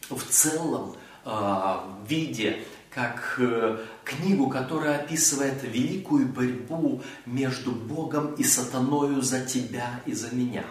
в 0.08 0.22
целом 0.22 0.96
а, 1.26 1.86
виде 2.08 2.64
как 2.88 3.36
э, 3.38 3.78
книгу, 4.04 4.50
которая 4.50 4.98
описывает 4.98 5.62
великую 5.62 6.26
борьбу 6.26 7.02
между 7.24 7.72
Богом 7.72 8.34
и 8.34 8.44
сатаною 8.44 9.22
за 9.22 9.46
тебя 9.46 10.02
и 10.04 10.12
за 10.12 10.34
меня. 10.34 10.64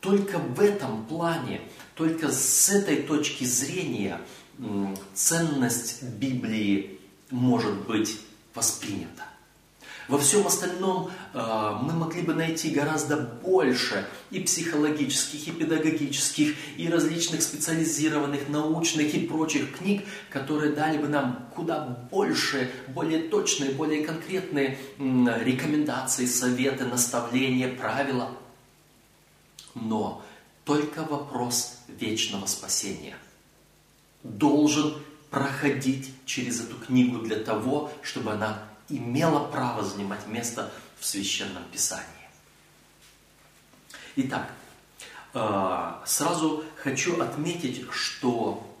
Только 0.00 0.38
в 0.38 0.60
этом 0.60 1.06
плане 1.06 1.62
только 1.94 2.30
с 2.30 2.68
этой 2.70 3.02
точки 3.02 3.44
зрения 3.44 4.20
ценность 5.14 6.02
Библии 6.02 6.98
может 7.30 7.86
быть 7.86 8.20
воспринята. 8.54 9.24
Во 10.06 10.18
всем 10.18 10.46
остальном 10.46 11.10
э, 11.32 11.78
мы 11.82 11.94
могли 11.94 12.20
бы 12.20 12.34
найти 12.34 12.70
гораздо 12.70 13.16
больше 13.16 14.06
и 14.30 14.40
психологических, 14.40 15.48
и 15.48 15.50
педагогических, 15.50 16.54
и 16.76 16.88
различных 16.90 17.40
специализированных, 17.40 18.50
научных 18.50 19.14
и 19.14 19.26
прочих 19.26 19.78
книг, 19.78 20.04
которые 20.28 20.72
дали 20.72 20.98
бы 20.98 21.08
нам 21.08 21.48
куда 21.54 22.06
больше, 22.10 22.70
более 22.88 23.28
точные, 23.30 23.70
более 23.70 24.04
конкретные 24.04 24.78
рекомендации, 24.98 26.26
советы, 26.26 26.84
наставления, 26.84 27.74
правила. 27.74 28.30
Но 29.74 30.22
только 30.64 31.04
вопрос 31.04 31.78
вечного 31.88 32.46
спасения 32.46 33.16
должен 34.22 35.02
проходить 35.30 36.12
через 36.24 36.60
эту 36.60 36.76
книгу 36.76 37.18
для 37.18 37.36
того, 37.36 37.92
чтобы 38.02 38.32
она 38.32 38.62
имела 38.88 39.46
право 39.46 39.82
занимать 39.84 40.26
место 40.26 40.72
в 40.98 41.04
Священном 41.04 41.64
Писании. 41.64 42.06
Итак, 44.16 44.50
э, 45.34 45.92
сразу 46.06 46.64
хочу 46.76 47.20
отметить, 47.20 47.84
что 47.90 48.74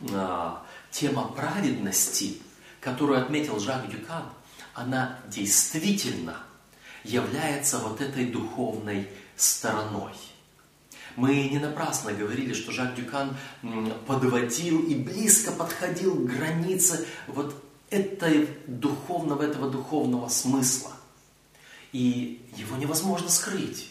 э, 0.00 0.50
тема 0.90 1.28
праведности, 1.28 2.42
которую 2.80 3.22
отметил 3.22 3.58
Жак 3.60 3.88
Дюкан, 3.88 4.24
она 4.74 5.18
действительно 5.28 6.36
является 7.04 7.78
вот 7.78 8.00
этой 8.00 8.26
духовной 8.26 9.08
стороной– 9.36 10.12
мы 11.16 11.48
не 11.48 11.58
напрасно 11.58 12.12
говорили, 12.12 12.52
что 12.52 12.72
Жак 12.72 12.94
Дюкан 12.94 13.36
подводил 14.06 14.82
и 14.82 14.94
близко 14.94 15.52
подходил 15.52 16.14
к 16.14 16.30
границе 16.30 17.06
вот 17.26 17.54
этой 17.90 18.48
духовного, 18.66 19.42
этого 19.42 19.70
духовного 19.70 20.28
смысла. 20.28 20.92
И 21.92 22.40
его 22.56 22.76
невозможно 22.76 23.28
скрыть. 23.28 23.88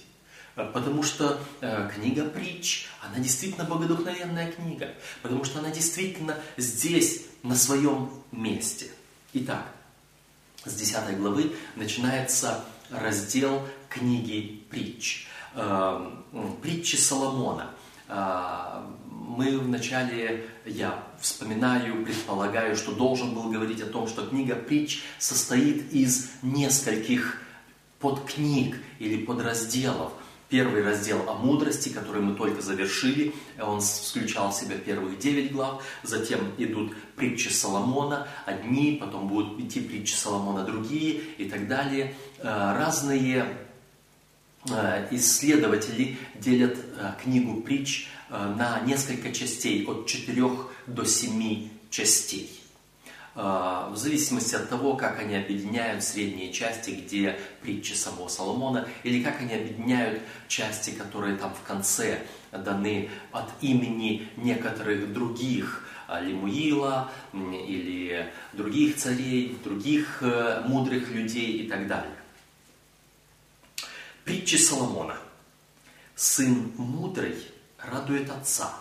Потому 0.56 1.04
что 1.04 1.40
э, 1.62 1.90
книга 1.96 2.26
притч, 2.26 2.88
она 3.02 3.20
действительно 3.24 3.64
богодухновенная 3.64 4.52
книга. 4.52 4.94
Потому 5.22 5.46
что 5.46 5.60
она 5.60 5.70
действительно 5.70 6.38
здесь, 6.58 7.26
на 7.44 7.56
своем 7.56 8.12
месте. 8.32 8.88
Итак, 9.34 9.66
с 10.66 10.74
10 10.74 11.18
главы 11.18 11.54
начинается 11.76 12.66
раздел 12.90 13.66
книги 13.88 14.64
притч. 14.70 15.29
Эм, 15.56 16.24
притчи 16.62 16.96
Соломона. 16.96 17.72
Э, 18.08 18.84
мы 19.10 19.58
вначале, 19.58 20.48
я 20.66 21.04
вспоминаю, 21.20 22.06
предполагаю, 22.06 22.76
что 22.76 22.92
должен 22.92 23.34
был 23.34 23.50
говорить 23.50 23.82
о 23.82 23.88
том, 23.88 24.08
что 24.08 24.28
книга 24.28 24.56
притч 24.56 25.02
состоит 25.18 25.92
из 25.92 26.30
нескольких 26.44 27.42
подкниг 28.00 28.78
или 29.00 29.26
подразделов. 29.26 30.12
Первый 30.50 30.84
раздел 30.84 31.30
о 31.30 31.36
мудрости, 31.36 31.90
который 31.90 32.22
мы 32.24 32.36
только 32.36 32.62
завершили, 32.62 33.34
он 33.62 33.82
включал 33.82 34.52
в 34.52 34.56
себя 34.56 34.78
первых 34.78 35.20
девять 35.20 35.52
глав, 35.52 35.84
затем 36.02 36.40
идут 36.58 36.96
притчи 37.16 37.50
Соломона, 37.50 38.28
одни, 38.46 38.98
потом 39.00 39.28
будут 39.28 39.60
идти 39.60 39.80
притчи 39.80 40.16
Соломона 40.16 40.64
другие 40.64 41.22
и 41.38 41.48
так 41.48 41.68
далее. 41.68 42.16
Э, 42.40 42.74
разные 42.76 43.46
исследователи 45.12 46.18
делят 46.36 46.78
э, 46.78 47.14
книгу 47.24 47.62
притч 47.62 48.10
э, 48.30 48.54
на 48.58 48.82
несколько 48.82 49.32
частей, 49.32 49.86
от 49.86 50.06
4 50.06 50.50
до 50.88 51.06
7 51.06 51.70
частей. 51.90 52.56
В 53.36 53.94
зависимости 53.96 54.56
от 54.56 54.68
того, 54.70 54.96
как 54.96 55.20
они 55.20 55.36
объединяют 55.36 56.04
средние 56.04 56.52
части, 56.52 56.90
где 56.90 57.40
притчи 57.62 57.94
самого 57.94 58.28
Соломона, 58.28 58.86
или 59.04 59.24
как 59.24 59.40
они 59.40 59.54
объединяют 59.54 60.22
части, 60.50 60.90
которые 60.90 61.38
там 61.38 61.54
в 61.54 61.66
конце 61.66 62.24
даны 62.52 63.10
от 63.32 63.48
имени 63.62 64.28
некоторых 64.36 65.14
других, 65.14 65.88
Лемуила 66.22 67.12
или 67.32 68.30
других 68.54 68.98
царей, 68.98 69.58
других 69.64 70.22
мудрых 70.66 71.10
людей 71.12 71.60
и 71.60 71.70
так 71.70 71.88
далее. 71.88 72.19
Притчи 74.30 74.58
Соломона. 74.58 75.18
Сын 76.16 76.72
мудрый 76.78 77.36
радует 77.80 78.30
отца, 78.30 78.72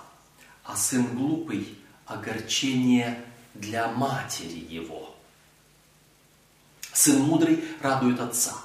а 0.63 0.77
сын 0.77 1.07
глупый– 1.17 1.79
огорчение 2.07 3.25
для 3.55 3.89
матери 3.89 4.67
его. 4.69 5.17
Сын 6.93 7.23
мудрый 7.23 7.65
радует 7.81 8.21
отца. 8.21 8.57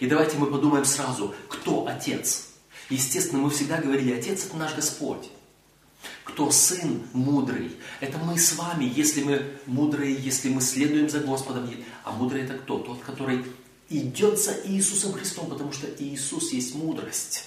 И 0.00 0.06
давайте 0.06 0.38
мы 0.38 0.46
подумаем 0.46 0.86
сразу, 0.86 1.34
кто 1.50 1.86
отец? 1.86 2.46
Естественно, 2.88 3.42
мы 3.42 3.50
всегда 3.50 3.76
говорили, 3.76 4.18
отец– 4.18 4.46
это 4.46 4.56
наш 4.56 4.74
Господь. 4.74 5.28
Кто 6.24 6.50
сын 6.50 7.06
мудрый? 7.12 7.76
Это 8.00 8.16
мы 8.16 8.38
с 8.38 8.54
вами, 8.54 8.86
если 8.86 9.22
мы 9.22 9.58
мудрые, 9.66 10.14
если 10.14 10.48
мы 10.48 10.62
следуем 10.62 11.10
за 11.10 11.20
Господом. 11.20 11.70
А 12.04 12.12
мудрый 12.12 12.44
это 12.44 12.54
кто? 12.54 12.78
Тот, 12.78 13.02
который 13.02 13.44
идет 13.88 14.38
за 14.38 14.56
Иисусом 14.64 15.12
Христом, 15.12 15.48
потому 15.48 15.72
что 15.72 15.86
Иисус 15.98 16.52
есть 16.52 16.74
мудрость. 16.74 17.44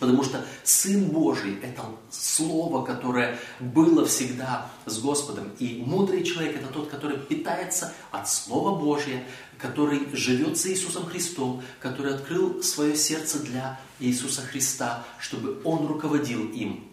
Потому 0.00 0.22
что 0.22 0.44
Сын 0.64 1.06
Божий– 1.06 1.58
это 1.62 1.82
Слово, 2.10 2.84
которое 2.84 3.38
было 3.58 4.04
всегда 4.04 4.70
с 4.84 4.98
Господом. 4.98 5.50
И 5.58 5.82
мудрый 5.84 6.24
человек– 6.24 6.56
это 6.60 6.66
тот, 6.68 6.90
который 6.90 7.16
питается 7.18 7.94
от 8.10 8.28
Слова 8.28 8.78
Божия, 8.78 9.24
который 9.56 10.06
живет 10.12 10.58
с 10.58 10.66
Иисусом 10.66 11.06
Христом, 11.06 11.62
который 11.80 12.14
открыл 12.14 12.62
свое 12.62 12.94
сердце 12.96 13.38
для 13.40 13.80
Иисуса 13.98 14.42
Христа, 14.42 15.04
чтобы 15.18 15.60
Он 15.64 15.86
руководил 15.86 16.44
им. 16.50 16.84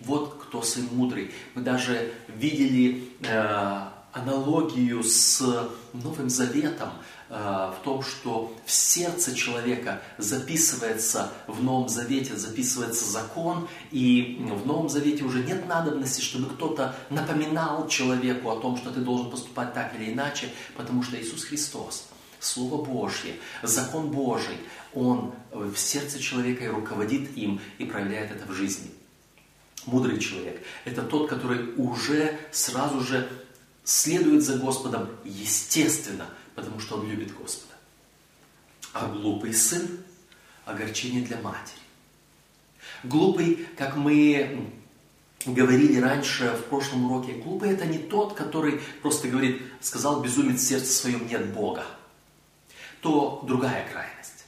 Вот 0.00 0.42
кто 0.42 0.62
Сын 0.62 0.88
Мудрый. 0.90 1.32
Мы 1.54 1.62
даже 1.62 2.12
видели 2.28 3.10
э, 3.20 3.88
аналогию 4.12 5.02
с 5.04 5.68
Новым 5.92 6.30
Заветом– 6.30 6.92
в 7.28 7.76
том, 7.84 8.02
что 8.02 8.54
в 8.64 8.70
сердце 8.70 9.34
человека 9.34 10.00
записывается 10.16 11.30
в 11.46 11.62
Новом 11.62 11.88
Завете, 11.88 12.36
записывается 12.36 13.04
закон, 13.04 13.68
и 13.90 14.38
в 14.40 14.66
Новом 14.66 14.88
Завете 14.88 15.24
уже 15.24 15.44
нет 15.44 15.66
надобности, 15.68 16.22
чтобы 16.22 16.48
кто-то 16.54 16.96
напоминал 17.10 17.86
человеку 17.88 18.50
о 18.50 18.60
том, 18.60 18.76
что 18.78 18.90
ты 18.90 19.00
должен 19.00 19.30
поступать 19.30 19.74
так 19.74 19.94
или 19.94 20.12
иначе, 20.12 20.48
потому 20.76 21.02
что 21.02 21.20
Иисус 21.20 21.44
Христос 21.44 22.08
Слово 22.40 22.84
Божье, 22.84 23.34
закон 23.62 24.10
Божий, 24.10 24.56
он 24.94 25.32
в 25.52 25.76
сердце 25.76 26.18
человека 26.18 26.64
и 26.64 26.68
руководит 26.68 27.36
им 27.36 27.60
и 27.78 27.84
проявляет 27.84 28.30
это 28.30 28.46
в 28.46 28.52
жизни. 28.52 28.90
Мудрый 29.86 30.18
человек– 30.18 30.62
это 30.84 31.02
тот, 31.02 31.28
который 31.28 31.74
уже 31.76 32.38
сразу 32.52 33.00
же 33.00 33.28
следует 33.84 34.42
за 34.42 34.58
Господом 34.58 35.08
естественно, 35.24 36.26
потому 36.58 36.80
что 36.80 36.96
он 36.96 37.08
любит 37.08 37.32
Господа. 37.36 37.74
А 38.92 39.06
глупый 39.06 39.54
сын– 39.54 39.86
огорчение 40.64 41.22
для 41.22 41.40
матери. 41.40 41.78
Глупый, 43.04 43.68
как 43.76 43.96
мы 43.96 44.72
говорили 45.46 46.00
раньше 46.00 46.50
в 46.50 46.64
прошлом 46.64 47.04
уроке, 47.04 47.34
глупый 47.34 47.70
это 47.70 47.86
не 47.86 47.98
тот, 47.98 48.34
который 48.34 48.80
просто 49.02 49.28
говорит, 49.28 49.62
сказал 49.80 50.20
безумец 50.20 50.60
сердце 50.60 50.92
своем 50.92 51.28
нет 51.28 51.52
Бога. 51.52 51.84
То 53.02 53.44
другая 53.46 53.88
крайность. 53.88 54.46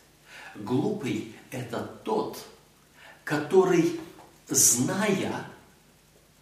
Глупый 0.57 1.33
это 1.53 1.81
тот, 2.05 2.45
который, 3.23 4.01
зная 4.49 5.45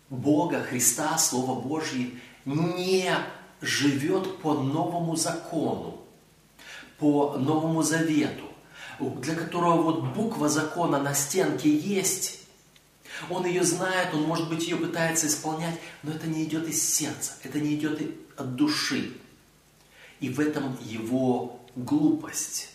Бога, 0.08 0.62
Христа, 0.62 1.18
Слово 1.18 1.60
Божье, 1.60 2.10
не 2.46 3.14
живет 3.60 4.38
по 4.38 4.54
новому 4.54 5.16
закону, 5.16 6.00
по 6.98 7.36
новому 7.36 7.82
завету, 7.82 8.44
для 9.00 9.34
которого 9.34 9.82
вот 9.82 10.02
буква 10.14 10.48
закона 10.48 11.00
на 11.00 11.14
стенке 11.14 11.74
есть, 11.74 12.38
он 13.30 13.46
ее 13.46 13.64
знает, 13.64 14.14
он, 14.14 14.22
может 14.22 14.48
быть, 14.48 14.66
ее 14.66 14.76
пытается 14.76 15.26
исполнять, 15.26 15.78
но 16.02 16.12
это 16.12 16.26
не 16.26 16.44
идет 16.44 16.68
из 16.68 16.82
сердца, 16.82 17.32
это 17.42 17.60
не 17.60 17.74
идет 17.74 18.00
от 18.36 18.54
души. 18.54 19.12
И 20.20 20.28
в 20.28 20.40
этом 20.40 20.76
его 20.82 21.60
глупость. 21.74 22.70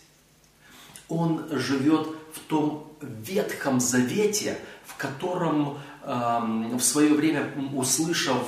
Он 1.08 1.48
живет 1.52 2.08
в 2.34 2.40
том 2.40 2.92
ветхом 3.02 3.80
завете, 3.80 4.58
в 4.86 4.96
котором 4.96 5.80
э, 6.02 6.76
в 6.78 6.82
свое 6.82 7.14
время, 7.14 7.52
услышав 7.74 8.48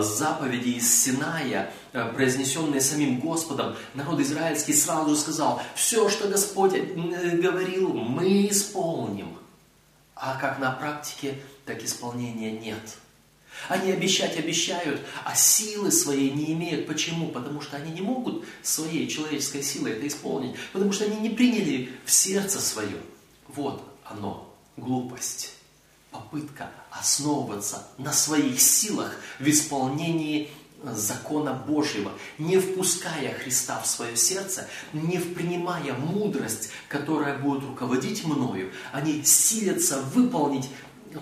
заповеди 0.00 0.70
из 0.70 1.02
Синая, 1.02 1.70
э, 1.92 2.12
произнесенные 2.12 2.80
самим 2.80 3.20
Господом, 3.20 3.76
народ 3.94 4.18
израильский 4.20 4.72
сразу 4.72 5.14
сказал, 5.14 5.60
все, 5.74 6.08
что 6.08 6.28
Господь 6.28 6.74
э, 6.74 7.36
говорил, 7.36 7.92
мы 7.92 8.48
исполним. 8.48 9.36
А 10.14 10.38
как 10.40 10.58
на 10.58 10.72
практике, 10.72 11.38
так 11.66 11.84
исполнения 11.84 12.50
нет. 12.50 12.80
Они 13.68 13.92
обещать 13.92 14.38
обещают, 14.38 15.02
а 15.24 15.34
силы 15.34 15.90
своей 15.90 16.30
не 16.30 16.52
имеют. 16.54 16.86
Почему? 16.86 17.28
Потому 17.28 17.60
что 17.60 17.76
они 17.76 17.92
не 17.92 18.00
могут 18.00 18.44
своей 18.62 19.06
человеческой 19.08 19.62
силой 19.62 19.92
это 19.92 20.06
исполнить. 20.06 20.56
Потому 20.72 20.92
что 20.92 21.04
они 21.04 21.16
не 21.16 21.30
приняли 21.30 21.90
в 22.04 22.10
сердце 22.10 22.60
свое. 22.60 22.96
Вот 23.48 23.82
оно, 24.04 24.54
глупость. 24.76 25.57
Попытка 26.18 26.72
основываться 26.90 27.86
на 27.96 28.12
своих 28.12 28.60
силах 28.60 29.14
в 29.38 29.48
исполнении 29.48 30.50
закона 30.82 31.52
Божьего, 31.52 32.10
не 32.38 32.58
впуская 32.58 33.34
Христа 33.34 33.80
в 33.80 33.86
свое 33.86 34.16
сердце, 34.16 34.68
не 34.92 35.18
принимая 35.18 35.94
мудрость, 35.94 36.70
которая 36.88 37.38
будет 37.38 37.62
руководить 37.62 38.24
мною, 38.24 38.72
они 38.92 39.22
силятся 39.22 40.02
выполнить 40.02 40.68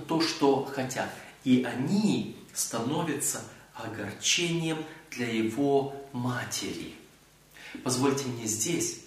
то, 0.09 0.23
что 0.23 0.65
хотят. 0.65 1.11
И 1.45 1.63
они 1.63 2.35
становятся 2.55 3.43
огорчением 3.75 4.79
для 5.11 5.31
его 5.31 5.95
матери. 6.13 6.95
Позвольте 7.85 8.25
мне 8.25 8.47
здесь 8.47 9.01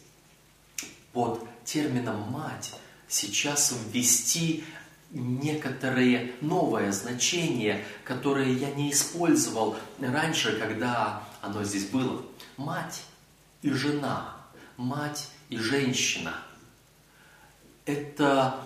под 1.13 1.43
термином 1.65 2.31
«мать» 2.31 2.73
сейчас 3.07 3.73
ввести 3.91 4.63
некоторые 5.11 6.33
новое 6.41 6.91
значение, 6.91 7.83
которое 8.03 8.51
я 8.51 8.71
не 8.71 8.91
использовал 8.91 9.75
раньше, 9.99 10.57
когда 10.59 11.23
оно 11.41 11.63
здесь 11.63 11.85
было. 11.85 12.23
Мать 12.57 13.03
и 13.61 13.71
жена, 13.71 14.35
мать 14.77 15.29
и 15.49 15.57
женщина. 15.57 16.35
Это 17.85 18.61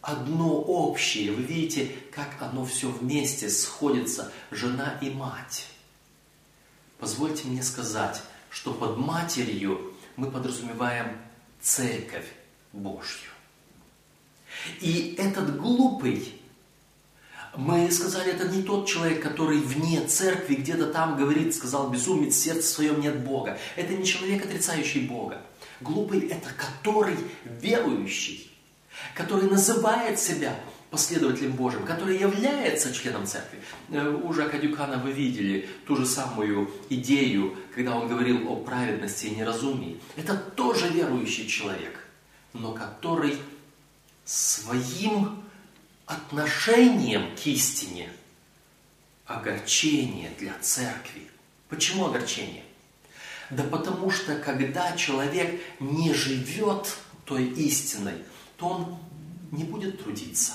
одно 0.00 0.60
общее. 0.60 1.32
Вы 1.32 1.42
видите, 1.42 1.94
как 2.12 2.40
оно 2.40 2.64
все 2.64 2.88
вместе 2.88 3.48
сходится, 3.50 4.32
жена 4.50 4.98
и 5.00 5.10
мать. 5.10 5.66
Позвольте 6.98 7.46
мне 7.48 7.62
сказать, 7.62 8.22
что 8.48 8.72
под 8.72 8.96
матерью 8.96 9.92
мы 10.16 10.30
подразумеваем 10.30 11.18
церковь 11.60 12.26
Божью. 12.72 13.33
И 14.80 15.14
этот 15.18 15.60
глупый, 15.60 16.40
мы 17.56 17.90
сказали, 17.90 18.32
это 18.32 18.48
не 18.48 18.62
тот 18.62 18.88
человек, 18.88 19.22
который 19.22 19.58
вне 19.58 20.00
церкви, 20.06 20.56
где-то 20.56 20.86
там 20.86 21.16
говорит, 21.16 21.54
сказал 21.54 21.90
безумец, 21.90 22.34
в 22.34 22.42
сердце 22.42 22.68
своем 22.68 23.00
нет 23.00 23.20
Бога. 23.24 23.58
Это 23.76 23.94
не 23.94 24.04
человек, 24.04 24.44
отрицающий 24.44 25.06
Бога. 25.06 25.40
Глупый– 25.80 26.20
это 26.28 26.48
который 26.56 27.16
верующий, 27.44 28.50
который 29.14 29.48
называет 29.50 30.18
себя 30.18 30.56
последователем 30.94 31.52
Божьим, 31.52 31.84
который 31.84 32.16
является 32.16 32.94
членом 32.94 33.26
церкви. 33.26 33.58
Э, 33.90 34.08
у 34.08 34.32
Жака 34.32 34.58
Дюкана 34.58 34.98
вы 34.98 35.10
видели 35.10 35.68
ту 35.86 35.96
же 35.96 36.06
самую 36.06 36.70
идею, 36.88 37.56
когда 37.74 37.96
он 37.96 38.06
говорил 38.06 38.48
о 38.48 38.56
праведности 38.56 39.26
и 39.26 39.34
неразумии. 39.34 40.00
Это 40.14 40.36
тоже 40.36 40.88
верующий 40.88 41.48
человек, 41.48 41.98
но 42.52 42.72
который 42.72 43.36
своим 44.24 45.42
отношением 46.06 47.34
к 47.36 47.46
истине 47.46 48.10
огорчение 49.26 50.30
для 50.38 50.52
церкви. 50.60 51.22
Почему 51.68 52.06
огорчение? 52.06 52.64
Да 53.50 53.62
потому 53.64 54.10
что 54.10 54.36
когда 54.36 54.96
человек 54.96 55.60
не 55.80 56.12
живет 56.12 56.96
той 57.24 57.46
истиной, 57.46 58.22
то 58.56 58.68
он 58.68 58.98
не 59.50 59.64
будет 59.64 60.02
трудиться. 60.02 60.52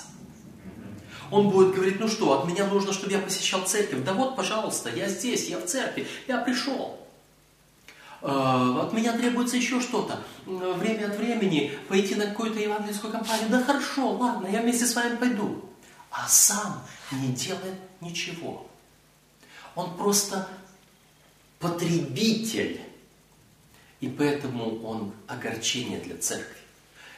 Он 1.31 1.49
будет 1.49 1.75
говорить, 1.75 1.99
ну 1.99 2.07
что, 2.07 2.39
от 2.39 2.47
меня 2.47 2.65
нужно, 2.65 2.91
чтобы 2.91 3.11
я 3.11 3.19
посещал 3.19 3.63
церковь. 3.63 4.03
Да 4.03 4.13
вот, 4.13 4.35
пожалуйста, 4.35 4.89
я 4.89 5.07
здесь, 5.07 5.47
я 5.47 5.59
в 5.59 5.65
церкви, 5.65 6.07
я 6.27 6.39
пришел. 6.39 6.99
Э, 8.21 8.81
от 8.81 8.93
меня 8.93 9.13
требуется 9.17 9.57
еще 9.57 9.79
что-то. 9.79 10.19
Время 10.45 11.07
от 11.07 11.17
времени 11.17 11.71
пойти 11.87 12.15
на 12.15 12.27
какую-то 12.27 12.59
евангельскую 12.59 13.11
компанию. 13.11 13.49
Да 13.49 13.63
хорошо, 13.63 14.11
ладно, 14.11 14.47
я 14.47 14.61
вместе 14.61 14.85
с 14.85 14.95
вами 14.95 15.15
пойду. 15.15 15.63
А 16.11 16.27
сам 16.27 16.81
не 17.11 17.29
делает 17.29 17.79
ничего. 18.01 18.67
Он 19.75 19.95
просто 19.95 20.47
потребитель. 21.59 22.81
И 24.01 24.07
поэтому 24.07 24.81
он 24.83 25.11
огорчение 25.27 25.99
для 25.99 26.17
церкви. 26.17 26.55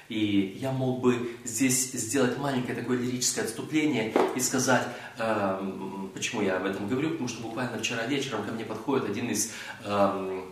И 0.09 0.57
я 0.59 0.71
мог 0.71 0.99
бы 0.99 1.37
здесь 1.45 1.91
сделать 1.93 2.37
маленькое 2.37 2.75
такое 2.75 2.97
лирическое 2.97 3.45
отступление 3.45 4.13
и 4.35 4.39
сказать, 4.41 4.85
э, 5.17 6.09
почему 6.13 6.41
я 6.41 6.57
об 6.57 6.65
этом 6.65 6.89
говорю, 6.89 7.11
потому 7.11 7.29
что 7.29 7.41
буквально 7.43 7.79
вчера 7.79 8.05
вечером 8.07 8.43
ко 8.43 8.51
мне 8.51 8.65
подходит 8.65 9.09
один 9.09 9.29
из 9.29 9.51
Э, 9.83 10.43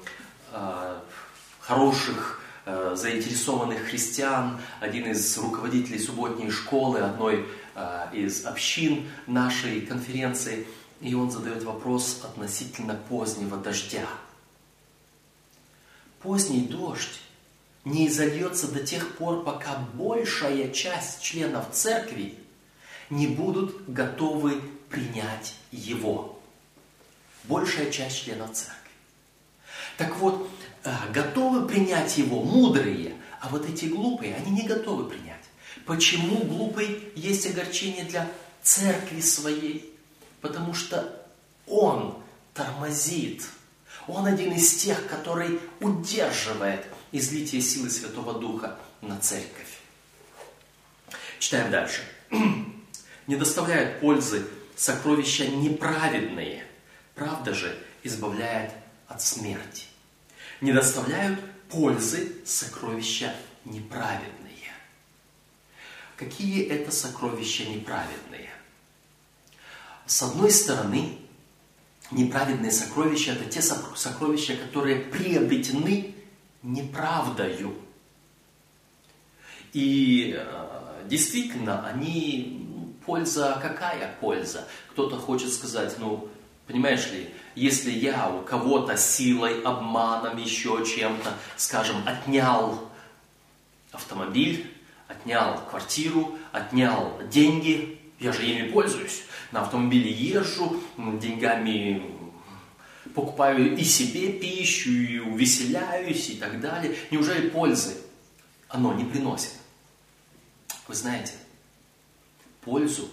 хороших, 1.69 2.41
э, 2.65 2.95
заинтересованных 2.95 3.85
христиан, 3.89 4.59
один 4.79 5.11
из 5.11 5.37
руководителей 5.37 5.99
субботней 5.99 6.49
школы, 6.49 6.99
одной 6.99 7.45
э, 7.75 8.07
из 8.13 8.45
общин 8.45 9.07
нашей 9.27 9.81
конференции, 9.81 10.65
и 10.99 11.13
он 11.13 11.31
задает 11.31 11.63
вопрос 11.63 12.21
относительно 12.23 12.95
позднего 12.95 13.57
дождя. 13.57 14.07
Поздний 16.21 16.61
дождь 16.61 17.21
не 17.85 18.07
изольется 18.07 18.67
до 18.71 18.83
тех 18.83 19.15
пор, 19.17 19.43
пока 19.43 19.77
большая 19.93 20.69
часть 20.71 21.21
членов 21.21 21.71
церкви 21.71 22.35
не 23.09 23.27
будут 23.27 23.89
готовы 23.89 24.61
принять 24.89 25.55
его. 25.71 26.39
Большая 27.45 27.89
часть 27.89 28.23
членов 28.23 28.53
церкви. 28.53 28.78
Так 29.99 30.15
вот, 30.15 30.49
э, 30.85 30.93
готовы 31.13 31.67
принять 31.67 32.17
его 32.17 32.41
мудрые, 32.41 33.17
а 33.41 33.49
вот 33.49 33.69
эти 33.69 33.83
глупые, 33.85 34.33
они 34.33 34.51
не 34.51 34.65
готовы 34.65 35.09
принять. 35.09 35.43
Почему 35.85 36.45
глупый 36.45 37.11
есть 37.17 37.45
огорчение 37.47 38.05
для 38.05 38.25
церкви 38.63 39.19
своей? 39.19 39.93
Потому 40.39 40.73
что 40.73 41.21
он 41.67 42.15
тормозит. 42.53 43.43
Он 44.07 44.25
один 44.25 44.53
из 44.53 44.73
тех, 44.75 45.05
который 45.07 45.59
удерживает 45.81 46.85
излитие 47.11 47.61
силы 47.61 47.89
Святого 47.89 48.39
Духа 48.39 48.79
на 49.01 49.19
церковь. 49.19 49.79
Читаем 51.39 51.71
дальше. 51.71 52.03
Не 53.27 53.35
доставляют 53.35 53.99
пользы 53.99 54.47
сокровища 54.77 55.45
неправедные. 55.47 56.65
Правда 57.15 57.53
же 57.53 57.77
избавляет 58.03 58.71
от 59.09 59.21
смерти. 59.21 59.88
Не 60.61 60.73
доставляют 60.73 61.39
пользы 61.69 62.35
сокровища 62.45 63.33
неправедные. 63.63 64.49
Какие 66.17 66.65
это 66.67 66.91
сокровища 66.91 67.63
неправедные? 67.63 68.49
С 70.05 70.21
одной 70.21 70.51
стороны, 70.51 71.17
неправедные 72.11 72.71
сокровища– 72.71 73.31
это 73.33 73.45
те 73.45 73.61
сокровища, 73.61 74.57
которые 74.57 74.99
приобретены 74.99 76.15
неправдою. 76.61 77.75
И 79.71 80.35
э, 80.37 81.03
действительно, 81.05 81.87
они, 81.87 82.67
польза, 83.05 83.57
какая 83.61 84.17
польза? 84.19 84.67
Кто-то 84.91 85.17
хочет 85.17 85.53
сказать, 85.53 85.95
ну, 85.99 86.27
понимаешь 86.69 87.11
ли, 87.11 87.27
если 87.55 87.89
я 87.89 88.29
у 88.29 88.43
кого-то 88.43 88.95
силой, 88.95 89.59
обманом, 89.63 90.37
еще 90.37 90.85
чем-то, 90.85 91.33
скажем, 91.57 91.97
отнял 92.05 92.87
автомобиль, 93.91 94.71
отнял 95.07 95.59
квартиру, 95.67 96.37
отнял 96.51 97.19
деньги, 97.27 97.99
я 98.19 98.31
же 98.31 98.45
ими 98.45 98.69
пользуюсь, 98.69 99.23
на 99.51 99.61
автомобиле 99.61 100.11
езжу, 100.11 100.79
деньгами 100.95 102.15
покупаю 103.15 103.75
и 103.75 103.83
себе 103.83 104.31
пищу, 104.33 104.91
и 104.91 105.17
увеселяюсь, 105.17 106.29
и 106.29 106.35
так 106.35 106.61
далее. 106.61 106.95
Неужели 107.09 107.49
пользы 107.49 107.95
оно 108.67 108.93
не 108.93 109.05
приносит? 109.05 109.53
Вы 110.87 110.93
знаете, 110.93 111.33
пользу 112.61 113.09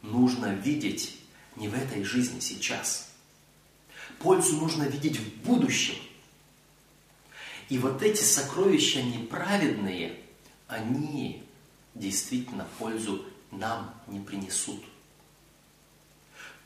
нужно 0.00 0.54
видеть 0.54 1.17
не 1.58 1.68
в 1.68 1.74
этой 1.74 2.04
жизни 2.04 2.40
сейчас. 2.40 3.08
Пользу 4.18 4.56
нужно 4.56 4.84
видеть 4.84 5.18
в 5.18 5.34
будущем. 5.44 5.96
И 7.68 7.78
вот 7.78 8.02
эти 8.02 8.22
сокровища 8.22 9.02
неправедные, 9.02 10.18
они 10.66 11.42
действительно 11.94 12.66
пользу 12.78 13.24
нам 13.50 13.94
не 14.06 14.20
принесут. 14.20 14.82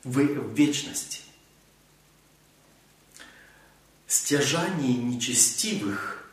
В 0.05 0.21
вечности 0.55 1.21
стяжание 4.07 4.95
нечестивых 4.95 6.31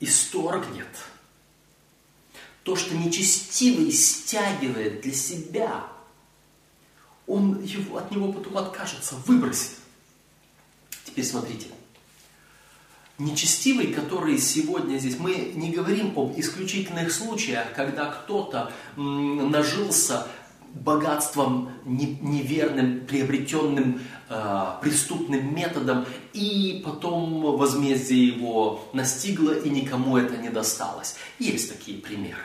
исторгнет. 0.00 0.88
То, 2.62 2.76
что 2.76 2.94
нечестивый 2.94 3.90
стягивает 3.90 5.00
для 5.00 5.12
себя, 5.12 5.91
он 7.32 7.62
его, 7.62 7.96
от 7.96 8.10
него 8.10 8.30
потом 8.30 8.58
откажется, 8.58 9.14
выбросит. 9.26 9.78
Теперь 11.04 11.24
смотрите. 11.24 11.66
Нечестивый, 13.18 13.92
который 13.92 14.38
сегодня 14.38 14.98
здесь, 14.98 15.18
мы 15.18 15.52
не 15.54 15.70
говорим 15.70 16.12
об 16.16 16.38
исключительных 16.38 17.12
случаях, 17.12 17.72
когда 17.74 18.06
кто-то 18.06 18.72
нажился 18.96 20.26
богатством 20.74 21.70
неверным, 21.84 23.06
приобретенным 23.06 24.00
э, 24.28 24.66
преступным 24.80 25.54
методом, 25.54 26.06
и 26.32 26.82
потом 26.84 27.56
возмездие 27.56 28.28
его 28.28 28.88
настигло, 28.94 29.52
и 29.52 29.68
никому 29.68 30.16
это 30.16 30.36
не 30.38 30.48
досталось. 30.48 31.16
Есть 31.38 31.70
такие 31.70 31.98
примеры, 31.98 32.44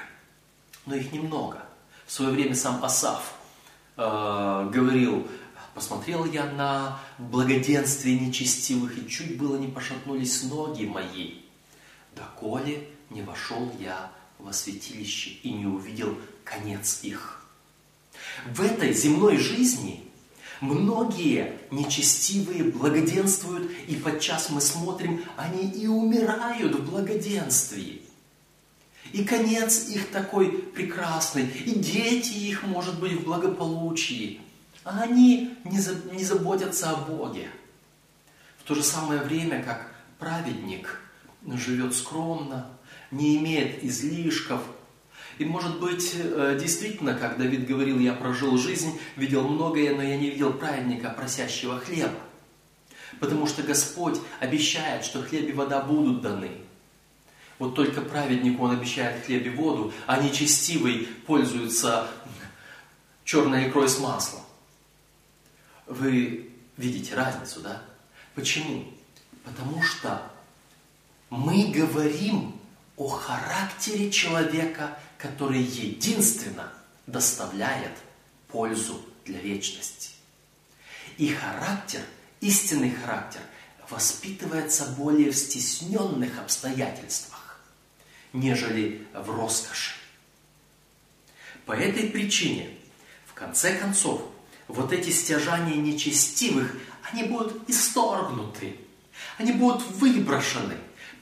но 0.86 0.96
их 0.96 1.14
немного. 1.14 1.64
В 2.06 2.12
свое 2.12 2.32
время 2.32 2.56
сам 2.56 2.84
Асав 2.84 3.37
э, 3.98 4.70
говорил, 4.74 5.28
посмотрел 5.74 6.26
я 6.26 6.46
на 6.46 7.00
благоденствие 7.18 8.20
нечестивых, 8.20 8.98
и 8.98 9.10
чуть 9.10 9.38
было 9.38 9.58
не 9.58 9.68
пошатнулись 9.68 10.44
ноги 10.44 10.86
мои, 10.86 11.36
доколе 12.16 12.88
не 13.10 13.22
вошел 13.22 13.72
я 13.80 14.12
во 14.40 14.54
святилище 14.54 15.32
и 15.44 15.52
не 15.52 15.66
увидел 15.66 16.18
конец 16.44 17.00
их. 17.04 17.46
В 18.46 18.62
этой 18.62 18.94
земной 18.94 19.38
жизни 19.38 20.04
многие 20.62 21.60
нечестивые 21.72 22.66
благоденствуют, 22.66 23.72
и 23.88 23.96
подчас 23.96 24.50
мы 24.50 24.62
смотрим, 24.62 25.24
они 25.36 25.70
и 25.70 25.88
умирают 25.88 26.76
в 26.76 26.90
благоденствии. 26.90 28.02
И 29.14 29.24
конец 29.24 29.90
их 29.90 30.10
такой 30.10 30.52
прекрасный, 30.52 31.46
и 31.46 31.72
дети 31.72 32.34
их, 32.34 32.64
может 32.64 33.00
быть, 33.00 33.14
в 33.14 33.24
благополучии. 33.24 34.42
А 34.84 35.02
они 35.04 35.56
не, 35.64 35.80
за, 35.80 35.96
заботятся 36.20 36.92
о 36.92 36.96
Боге. 36.96 37.50
В 38.60 38.64
то 38.64 38.76
же 38.76 38.84
самое 38.84 39.22
время, 39.22 39.64
как 39.64 39.94
праведник 40.20 41.00
живет 41.46 41.96
скромно, 41.96 42.68
не 43.12 43.38
имеет 43.38 43.84
излишков– 43.84 44.62
и 45.38 45.46
может 45.46 45.80
быть, 45.80 46.14
э, 46.16 46.58
действительно, 46.60 47.14
как 47.14 47.38
Давид 47.38 47.68
говорил, 47.68 48.00
я 48.00 48.14
прожил 48.14 48.58
жизнь, 48.58 49.00
видел 49.16 49.48
многое, 49.48 49.96
но 49.96 50.02
я 50.02 50.18
не 50.18 50.32
видел 50.32 50.54
праведника, 50.54 51.10
просящего 51.10 51.80
хлеба. 51.80 52.20
Потому 53.20 53.46
что 53.46 53.62
Господь 53.62 54.20
обещает, 54.40 55.06
что 55.06 55.22
хлеб 55.22 55.48
и 55.48 55.54
вода 55.54 55.82
будут 55.82 56.22
даны. 56.22 56.52
Вот 57.60 57.76
только 57.76 58.02
праведнику 58.02 58.64
он 58.66 58.72
обещает 58.72 59.26
хлеб 59.26 59.46
и 59.46 59.50
воду, 59.50 59.94
а 60.06 60.22
нечестивый 60.22 61.08
пользуется 61.26 62.08
черной 63.24 63.70
икрой 63.70 63.90
с 63.90 64.00
маслом. 64.00 64.42
Вы 65.88 66.52
видите 66.78 67.16
разницу, 67.16 67.62
да? 67.62 67.82
Почему? 68.36 68.86
Потому 69.44 69.82
что 69.82 70.22
мы 71.30 71.72
говорим 71.74 72.60
о 72.96 73.08
характере 73.08 74.12
человека 74.12 74.98
который 75.18 75.62
единственно 75.62 76.72
доставляет 77.06 77.92
пользу 78.48 79.02
для 79.26 79.40
вечности. 79.40 80.12
И 81.18 81.30
характер, 81.30 82.02
истинный 82.42 82.92
характер, 82.92 83.42
воспитывается 83.90 84.86
более 84.98 85.32
в 85.32 85.38
стесненных 85.38 86.40
обстоятельствах, 86.40 87.37
нежели 88.40 89.06
в 89.14 89.30
роскоши. 89.30 89.96
По 91.66 91.74
этой 91.74 92.10
причине, 92.10 92.70
в 93.26 93.34
конце 93.34 93.76
концов, 93.76 94.22
вот 94.68 94.94
эти 94.94 95.10
стяжания 95.10 95.76
нечестивых, 95.76 96.76
они 97.12 97.24
будут 97.24 97.70
исторгнуты, 97.70 98.76
они 99.38 99.52
будут 99.52 99.86
выброшены. 99.88 100.76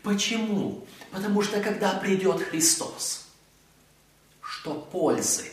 Почему? 0.04 0.86
Потому 1.12 1.42
что 1.42 1.62
когда 1.62 1.94
придет 1.94 2.42
Христос– 2.42 3.22
что 4.66 4.74
пользы. 4.74 5.44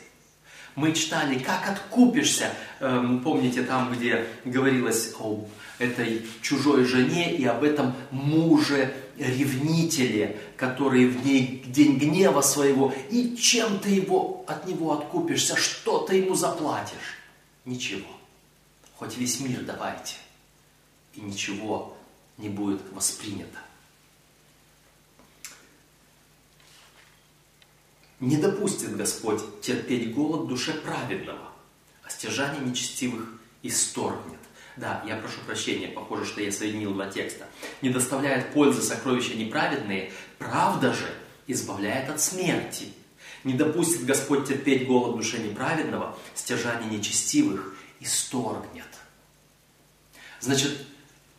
Мы 0.75 0.93
читали, 0.95 1.39
как 1.39 1.69
откупишься, 1.69 2.51
эм, 2.81 3.21
помните 3.23 3.63
там, 3.63 3.93
где 3.93 4.27
говорилось 4.47 5.13
об 5.21 5.51
этой 5.79 6.27
чужой 6.41 6.87
жене 6.87 7.37
и 7.37 7.45
об 7.45 7.63
этом 7.63 7.95
муже 8.11 8.95
ревнителе, 9.17 10.41
который 10.57 11.07
в 11.07 11.25
ней 11.25 11.63
день 11.67 11.99
гнева 11.99 12.41
своего, 12.41 12.93
и 13.11 13.37
чем 13.37 13.79
ты 13.79 13.91
его, 13.91 14.45
от 14.47 14.67
него 14.67 14.93
откупишься, 14.93 15.57
что 15.57 16.01
ты 16.01 16.17
ему 16.17 16.35
заплатишь? 16.35 17.19
Ничего. 17.65 18.09
Хоть 18.97 19.17
весь 19.17 19.41
мир 19.41 19.63
давайте, 19.63 20.17
и 21.15 21.21
ничего 21.21 21.97
не 22.39 22.49
будет 22.49 22.81
воспринято. 22.93 23.59
Не 28.21 28.37
допустит 28.37 28.97
Господь 28.97 29.61
терпеть 29.63 30.15
голод 30.15 30.47
душе 30.47 30.73
праведного, 30.75 31.51
а 32.05 32.11
стяжание 32.11 32.63
нечестивых 32.63 33.29
исторгнет. 33.65 34.39
Да, 34.77 35.03
я 35.07 35.17
прошу 35.17 35.41
прощения, 35.47 35.89
похоже, 35.89 36.25
что 36.25 36.41
я 36.41 36.51
соединил 36.51 36.95
два 36.95 37.07
текста. 37.07 37.47
Не 37.83 37.91
доставляет 37.91 38.53
пользы 38.53 38.81
сокровища 38.83 39.35
неправедные, 39.35 40.13
правда 40.39 40.95
же 40.95 41.13
избавляет 41.47 42.09
от 42.09 42.21
смерти. 42.21 42.93
Не 43.45 43.55
допустит 43.55 44.07
Господь 44.07 44.49
терпеть 44.49 44.87
голод 44.87 45.17
душе 45.17 45.39
неправедного, 45.39 46.17
стяжание 46.35 46.91
нечестивых 46.91 47.77
исторгнет. 48.01 48.87
Значит, 50.41 50.87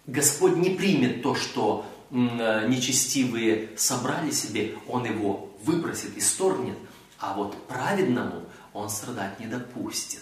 Господь 0.05 0.57
не 0.57 0.71
примет 0.71 1.23
то, 1.23 1.33
что 1.33 1.85
Э, 2.13 2.67
нечестивые 2.67 3.71
собрали 3.75 4.29
себе, 4.29 4.75
он 4.87 5.03
его 5.03 5.49
выбросит, 5.63 6.15
исторгнет, 6.15 6.77
а 7.17 7.33
вот 7.33 7.67
праведному 7.67 8.45
он 8.71 8.87
страдать 8.87 9.39
не 9.39 9.47
допустит. 9.47 10.21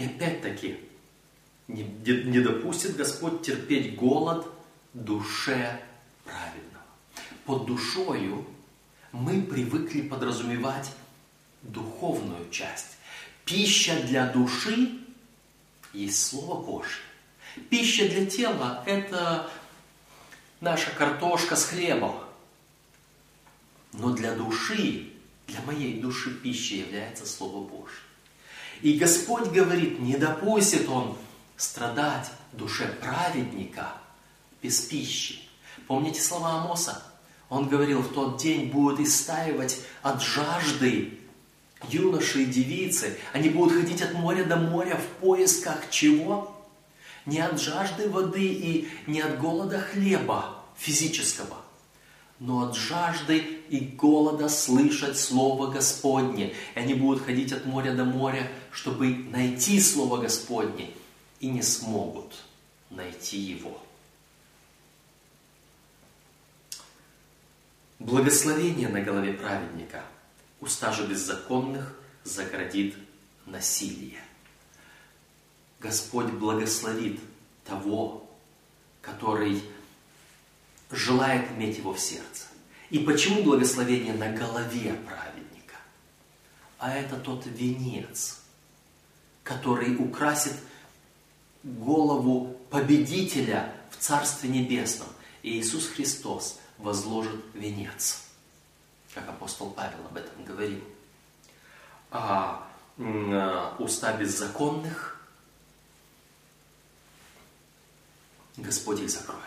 И 0.00 0.06
опять-таки, 0.06 0.78
не, 1.68 1.82
не 1.82 2.40
допустит 2.40 2.96
Господь 2.96 3.42
терпеть 3.42 3.96
голод 3.96 4.46
душе 4.94 5.78
праведного. 6.24 6.86
Под 7.44 7.66
душою 7.66 8.46
мы 9.12 9.42
привыкли 9.42 10.00
подразумевать 10.00 10.90
духовную 11.60 12.48
часть. 12.48 12.96
Пища 13.44 14.02
для 14.06 14.24
души 14.24 15.00
есть 15.92 16.26
Слово 16.28 16.64
Божье. 16.64 17.02
Пища 17.68 18.08
для 18.08 18.24
тела– 18.24 18.82
это 18.86 19.50
наша 20.62 20.90
картошка 20.92 21.56
с 21.56 21.66
хлебом. 21.66 22.14
Но 23.92 24.14
для 24.14 24.34
души, 24.34 25.10
для 25.46 25.60
моей 25.66 26.00
души 26.00 26.30
пища 26.30 26.76
является 26.76 27.26
Слово 27.26 27.68
Божье. 27.68 28.00
И 28.82 28.94
Господь 28.94 29.50
говорит, 29.50 30.00
не 30.00 30.16
допустит 30.16 30.88
Он 30.88 31.16
страдать 31.56 32.30
душе 32.52 32.86
праведника 33.00 33.92
без 34.62 34.80
пищи. 34.80 35.40
Помните 35.86 36.20
слова 36.22 36.62
Амоса? 36.62 37.02
Он 37.48 37.68
говорил, 37.68 38.00
в 38.00 38.12
тот 38.12 38.38
день 38.38 38.70
будут 38.70 39.00
истаивать 39.00 39.80
от 40.02 40.22
жажды 40.22 41.18
юноши 41.88 42.42
и 42.42 42.46
девицы. 42.46 43.18
Они 43.32 43.48
будут 43.48 43.74
ходить 43.74 44.02
от 44.02 44.12
моря 44.14 44.44
до 44.44 44.56
моря 44.56 44.96
в 44.96 45.20
поисках 45.20 45.90
чего? 45.90 46.56
Не 47.26 47.40
от 47.40 47.60
жажды 47.60 48.08
воды 48.08 48.46
и 48.46 48.88
не 49.06 49.20
от 49.20 49.38
голода 49.38 49.80
хлеба 49.80 50.56
физического, 50.76 51.56
но 52.38 52.62
от 52.62 52.76
жажды 52.76 53.59
и 53.70 53.78
голода 53.78 54.48
слышать 54.48 55.16
Слово 55.16 55.70
Господне. 55.70 56.54
И 56.74 56.78
они 56.78 56.94
будут 56.94 57.24
ходить 57.24 57.52
от 57.52 57.66
моря 57.66 57.94
до 57.94 58.04
моря, 58.04 58.50
чтобы 58.72 59.14
найти 59.14 59.80
Слово 59.80 60.18
Господне, 60.18 60.90
и 61.38 61.48
не 61.48 61.62
смогут 61.62 62.34
найти 62.90 63.38
его. 63.38 63.80
Благословение 68.00 68.88
на 68.88 69.02
голове 69.02 69.34
праведника, 69.34 70.02
уста 70.60 70.90
же 70.92 71.06
беззаконных 71.06 71.96
заградит 72.24 72.96
насилие. 73.46 74.20
Господь 75.78 76.26
благословит 76.26 77.20
того, 77.64 78.28
который 79.00 79.62
желает 80.90 81.50
иметь 81.52 81.78
его 81.78 81.94
в 81.94 82.00
сердце. 82.00 82.49
И 82.90 82.98
почему 82.98 83.42
благословение 83.44 84.12
на 84.14 84.28
голове 84.32 84.94
праведника? 84.94 85.76
А 86.78 86.92
это 86.92 87.16
тот 87.16 87.46
венец, 87.46 88.40
который 89.44 89.96
украсит 89.96 90.54
голову 91.62 92.58
победителя 92.68 93.72
в 93.90 93.96
Царстве 93.96 94.50
Небесном. 94.50 95.08
И 95.42 95.58
Иисус 95.60 95.86
Христос 95.86 96.58
возложит 96.78 97.44
венец, 97.54 98.24
как 99.14 99.28
апостол 99.28 99.70
Павел 99.70 100.04
об 100.06 100.16
этом 100.16 100.44
говорил. 100.44 100.82
А 102.10 102.66
уста 103.78 104.16
беззаконных 104.16 105.24
Господь 108.56 109.00
их 109.00 109.10
закроет. 109.10 109.40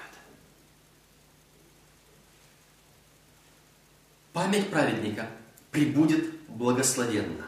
Память 4.34 4.69
праведника 4.72 5.30
прибудет 5.72 6.41
благословенно. 6.48 7.46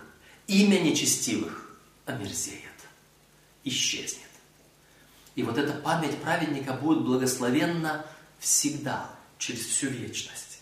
Имя 0.48 0.80
нечестивых 0.80 1.76
омерзеет, 2.06 2.62
исчезнет. 3.63 4.21
И 5.34 5.41
вот 5.41 5.58
эта 5.58 5.74
память 5.74 6.21
праведника 6.21 6.74
будет 6.74 7.04
благословенна 7.04 8.06
всегда, 8.39 9.10
через 9.39 9.65
всю 9.65 9.88
вечность. 9.88 10.60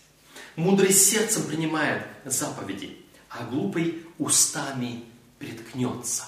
Мудрый 0.56 0.92
сердцем 0.92 1.44
принимает 1.44 2.06
заповеди, 2.24 2.96
а 3.28 3.44
глупый 3.44 4.04
устами 4.18 5.04
приткнется. 5.38 6.24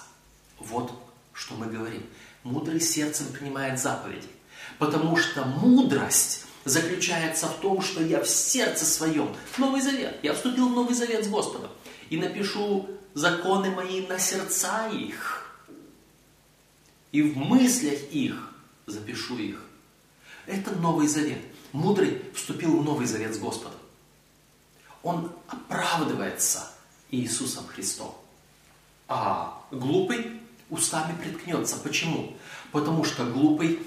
Вот 0.59 0.93
что 1.33 1.55
мы 1.55 1.67
говорим. 1.67 2.07
Мудрый 2.43 2.81
сердцем 2.81 3.27
принимает 3.33 3.81
заповеди, 3.81 4.29
потому 4.79 5.17
что 5.17 5.45
мудрость 5.45 6.46
заключается 6.67 7.47
в 7.47 7.61
том, 7.61 7.81
что 7.81 8.03
я 8.03 8.21
в 8.21 8.29
сердце 8.29 8.85
своем, 8.85 9.35
Новый 9.57 9.81
Завет, 9.81 10.19
я 10.23 10.35
вступил 10.35 10.69
в 10.69 10.73
Новый 10.73 10.95
Завет 10.95 11.25
с 11.25 11.29
Господом, 11.29 11.71
и 12.11 12.19
напишу 12.19 12.91
законы 13.15 13.71
мои 13.71 14.05
на 14.07 14.19
сердца 14.19 14.89
их, 14.89 15.59
и 17.13 17.23
в 17.23 17.37
мыслях 17.39 17.99
их 18.11 18.53
запишу 18.87 19.39
их. 19.39 19.63
Это 20.47 20.73
Новый 20.73 21.07
Завет. 21.07 21.39
Мудрый 21.73 22.23
вступил 22.35 22.79
в 22.79 22.85
Новый 22.85 23.07
Завет 23.07 23.35
с 23.35 23.39
Господом. 23.39 23.79
Он 25.03 25.33
оправдывается 25.47 26.69
Иисусом 27.11 27.67
Христом. 27.69 28.15
А 29.09 29.63
глупый 29.71 30.41
устами 30.69 31.17
приткнется. 31.23 31.77
Почему? 31.77 32.37
Потому 32.73 33.05
что 33.05 33.25
глупый 33.25 33.81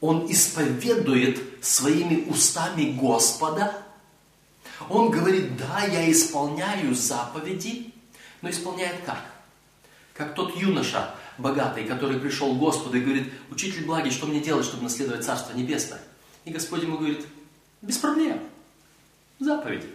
он 0.00 0.30
исповедует 0.30 1.40
своими 1.60 2.28
устами 2.28 2.92
Господа. 2.92 3.82
Он 4.88 5.10
говорит, 5.10 5.56
да, 5.56 5.84
я 5.84 6.10
исполняю 6.10 6.94
заповеди, 6.94 7.92
но 8.40 8.50
исполняет 8.50 9.02
как? 9.04 9.22
Как 10.14 10.34
тот 10.34 10.56
юноша 10.56 11.14
богатый, 11.38 11.84
который 11.84 12.18
пришел 12.18 12.54
к 12.54 12.58
Господу 12.58 12.96
и 12.96 13.02
говорит, 13.02 13.32
учитель 13.50 13.84
благий, 13.84 14.10
что 14.10 14.26
мне 14.26 14.40
делать, 14.40 14.64
чтобы 14.64 14.82
наследовать 14.82 15.24
Царство 15.24 15.54
Небесное? 15.54 16.00
И 16.44 16.50
Господь 16.50 16.82
ему 16.82 16.96
говорит, 16.96 17.26
без 17.82 17.98
проблем, 17.98 18.40
заповеди. 19.38 19.88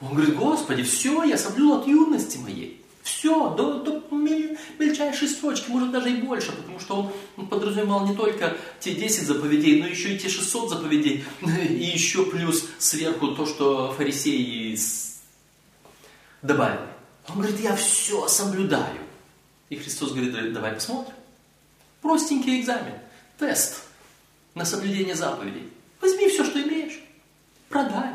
Он 0.00 0.14
говорит, 0.14 0.36
Господи, 0.36 0.82
все, 0.82 1.22
я 1.22 1.38
соблюл 1.38 1.80
от 1.80 1.86
юности 1.86 2.38
моей. 2.38 2.81
Все, 3.02 3.50
до, 3.56 3.80
до 3.80 4.00
мельчайшей 4.78 5.28
строчки, 5.28 5.68
может 5.68 5.90
даже 5.90 6.12
и 6.12 6.22
больше, 6.22 6.52
потому 6.52 6.78
что 6.78 7.12
он 7.36 7.48
подразумевал 7.48 8.06
не 8.06 8.14
только 8.14 8.56
те 8.78 8.94
10 8.94 9.26
заповедей, 9.26 9.80
но 9.80 9.88
еще 9.88 10.14
и 10.14 10.18
те 10.18 10.28
600 10.28 10.70
заповедей, 10.70 11.24
и 11.40 11.84
еще 11.84 12.24
плюс 12.26 12.68
сверху 12.78 13.28
то, 13.28 13.44
что 13.44 13.92
фарисеи 13.92 14.78
добавили. 16.42 16.86
Он 17.28 17.36
говорит, 17.36 17.60
я 17.60 17.74
все 17.74 18.28
соблюдаю. 18.28 19.00
И 19.68 19.76
Христос 19.76 20.12
говорит, 20.12 20.52
давай 20.52 20.72
посмотрим. 20.72 21.14
Простенький 22.02 22.60
экзамен, 22.60 22.94
тест 23.38 23.82
на 24.54 24.64
соблюдение 24.64 25.14
заповедей. 25.14 25.70
Возьми 26.00 26.28
все, 26.28 26.44
что 26.44 26.60
имеешь, 26.60 27.00
продай, 27.68 28.10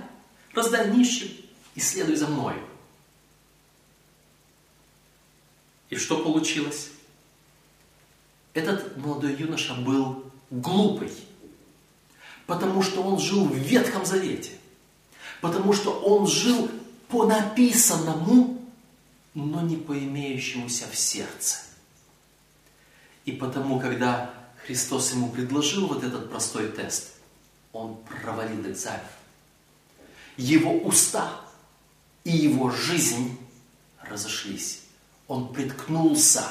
раздай 0.54 0.92
нищим 0.92 1.30
и 1.76 1.80
следуй 1.80 2.16
за 2.16 2.28
мною. 2.28 2.62
И 5.90 5.96
что 5.96 6.20
получилось? 6.20 6.90
Этот 8.54 8.98
молодой 8.98 9.36
юноша 9.36 9.74
был 9.76 10.32
глупый, 10.50 11.12
потому 12.46 12.82
что 12.82 13.04
он 13.04 13.20
жил 13.20 13.46
в 13.46 13.56
Ветхом 13.56 14.06
Завете, 14.06 14.52
потому 15.42 15.74
что 15.74 15.92
он 15.92 16.28
жил 16.28 16.70
по 17.08 17.26
написанному, 17.26 18.66
но 19.34 19.62
не 19.62 19.78
по 19.78 19.98
имеющемуся 19.98 20.88
в 20.92 20.98
сердце. 20.98 21.60
И 23.26 23.32
потому, 23.32 23.80
когда 23.80 24.34
Христос 24.66 25.12
ему 25.12 25.30
предложил 25.30 25.88
вот 25.88 26.04
этот 26.04 26.30
простой 26.30 26.70
тест, 26.70 27.14
он 27.72 27.98
провалил 27.98 28.66
экзамен. 28.70 29.02
Его 30.36 30.74
уста 30.80 31.42
и 32.24 32.32
его 32.32 32.72
жизнь 32.72 33.38
разошлись 34.02 34.87
он 35.28 35.54
приткнулся 35.54 36.48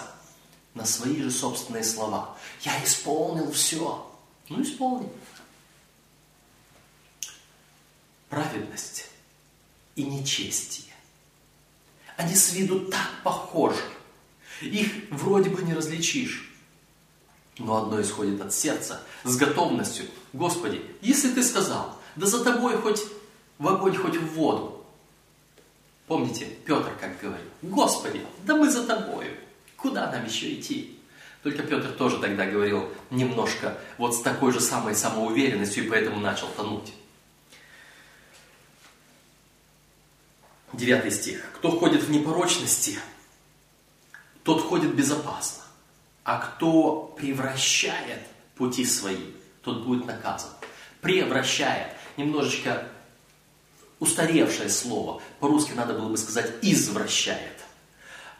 на 0.74 0.84
свои 0.84 1.22
же 1.22 1.30
собственные 1.30 1.84
слова. 1.84 2.36
Я 2.62 2.84
исполнил 2.84 3.50
все. 3.50 4.12
Ну, 4.48 4.62
исполнил. 4.62 5.12
Праведность 8.28 9.06
и 9.94 10.04
нечестие. 10.04 10.92
Они 12.16 12.34
с 12.34 12.52
виду 12.52 12.86
так 12.86 13.08
похожи. 13.24 13.82
Их 14.60 14.90
вроде 15.10 15.50
бы 15.50 15.62
не 15.62 15.74
различишь. 15.74 16.52
Но 17.58 17.82
одно 17.82 18.00
исходит 18.02 18.40
от 18.42 18.52
сердца, 18.52 19.02
с 19.24 19.36
готовностью. 19.36 20.06
Господи, 20.34 20.82
если 21.00 21.32
ты 21.32 21.42
сказал, 21.42 21.98
да 22.14 22.26
за 22.26 22.44
тобой 22.44 22.76
хоть 22.76 23.00
в 23.58 23.66
огонь, 23.66 23.96
хоть 23.96 24.16
в 24.16 24.34
воду, 24.34 24.75
Помните, 26.06 26.46
Петр 26.64 26.92
как 27.00 27.20
говорил, 27.20 27.46
Господи, 27.62 28.24
да 28.44 28.56
мы 28.56 28.70
за 28.70 28.86
тобою, 28.86 29.36
куда 29.76 30.10
нам 30.10 30.24
еще 30.24 30.54
идти? 30.54 30.98
Только 31.42 31.62
Петр 31.62 31.92
тоже 31.92 32.18
тогда 32.18 32.46
говорил 32.46 32.88
немножко 33.10 33.78
вот 33.98 34.14
с 34.14 34.20
такой 34.20 34.52
же 34.52 34.60
самой 34.60 34.94
самоуверенностью 34.94 35.84
и 35.84 35.88
поэтому 35.88 36.20
начал 36.20 36.48
тонуть. 36.48 36.92
Девятый 40.72 41.10
стих. 41.10 41.44
Кто 41.54 41.70
ходит 41.70 42.02
в 42.02 42.10
непорочности, 42.10 42.98
тот 44.42 44.60
ходит 44.62 44.94
безопасно. 44.94 45.62
А 46.24 46.38
кто 46.38 47.14
превращает 47.16 48.20
пути 48.56 48.84
свои, 48.84 49.32
тот 49.62 49.84
будет 49.84 50.06
наказан. 50.06 50.50
Превращает. 51.00 51.92
Немножечко 52.16 52.88
устаревшее 53.98 54.68
слово. 54.68 55.22
По-русски 55.40 55.72
надо 55.72 55.94
было 55.94 56.08
бы 56.08 56.16
сказать 56.16 56.52
«извращает» 56.62 57.60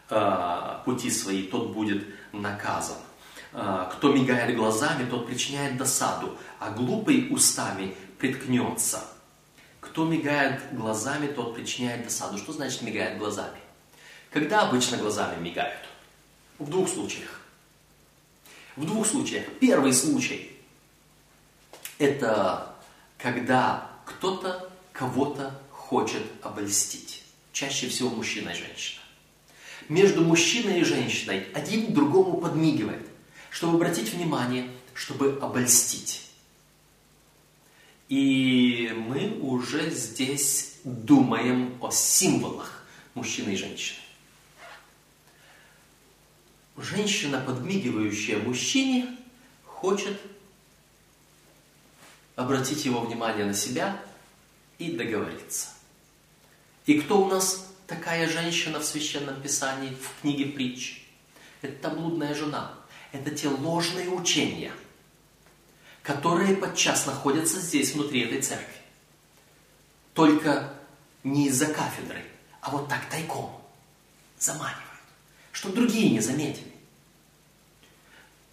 э, 0.09 0.79
пути 0.85 1.09
свои, 1.09 1.43
тот 1.43 1.69
будет 1.73 2.05
наказан. 2.31 2.97
А, 3.53 3.85
кто 3.85 4.13
мигает 4.13 4.55
глазами, 4.55 5.09
тот 5.09 5.27
причиняет 5.27 5.77
досаду, 5.77 6.37
а 6.59 6.69
глупый 6.69 7.27
устами 7.31 7.95
приткнется. 8.19 9.03
Кто 9.79 10.05
мигает 10.05 10.61
глазами, 10.73 11.27
тот 11.27 11.55
причиняет 11.55 12.03
досаду. 12.03 12.37
Что 12.37 12.53
значит 12.53 12.81
мигает 12.81 13.17
глазами? 13.17 13.59
Когда 14.31 14.61
обычно 14.61 14.97
глазами 14.97 15.41
мигают? 15.41 15.79
В 16.59 16.69
двух 16.69 16.89
случаях. 16.89 17.41
В 18.75 18.85
двух 18.85 19.07
случаях. 19.07 19.45
Первый 19.59 19.93
случай– 19.93 20.51
это 21.97 22.75
когда 23.17 23.89
кто-то 24.05 24.66
кого-то 24.97 25.61
хочет 25.69 26.23
обольстить. 26.41 27.23
Чаще 27.53 27.87
всего 27.87 28.09
мужчина 28.09 28.49
и 28.49 28.55
женщина. 28.55 29.01
Между 29.89 30.23
мужчиной 30.23 30.81
и 30.81 30.83
женщиной 30.83 31.47
один 31.53 31.93
другому 31.93 32.41
подмигивает, 32.41 33.07
чтобы 33.51 33.75
обратить 33.77 34.11
внимание, 34.11 34.69
чтобы 34.93 35.37
обольстить. 35.41 36.23
И 38.09 38.91
мы 38.95 39.37
уже 39.39 39.91
здесь 39.91 40.77
думаем 40.83 41.77
о 41.81 41.91
символах 41.91 42.83
мужчины 43.13 43.51
и 43.51 43.57
женщины. 43.57 43.99
Женщина, 46.77 47.39
подмигивающая 47.39 48.39
мужчине, 48.39 49.17
хочет 49.65 50.19
обратить 52.35 52.85
его 52.85 53.01
внимание 53.01 53.45
на 53.45 53.53
себя 53.53 53.99
и 54.79 54.91
договориться. 54.91 55.69
И 56.85 56.99
кто 56.99 57.21
у 57.21 57.27
нас 57.27 57.67
такая 57.85 58.29
женщина 58.29 58.79
в 58.79 58.85
Священном 58.85 59.41
Писании, 59.41 59.95
в 59.95 60.21
книге 60.21 60.45
притч? 60.45 61.03
Это 61.61 61.89
блудная 61.89 62.33
жена. 62.33 62.73
Это 63.11 63.31
те 63.31 63.47
ложные 63.47 64.09
учения, 64.09 64.71
которые 66.03 66.55
подчас 66.55 67.05
находятся 67.05 67.59
здесь, 67.59 67.93
внутри 67.93 68.21
этой 68.21 68.41
церкви. 68.41 68.75
Только 70.13 70.73
не 71.23 71.47
из-за 71.47 71.67
кафедры, 71.67 72.23
а 72.61 72.71
вот 72.71 72.89
так 72.89 73.09
тайком 73.09 73.61
заманивают, 74.39 74.81
чтобы 75.51 75.75
другие 75.75 76.11
не 76.11 76.19
заметили. 76.19 76.71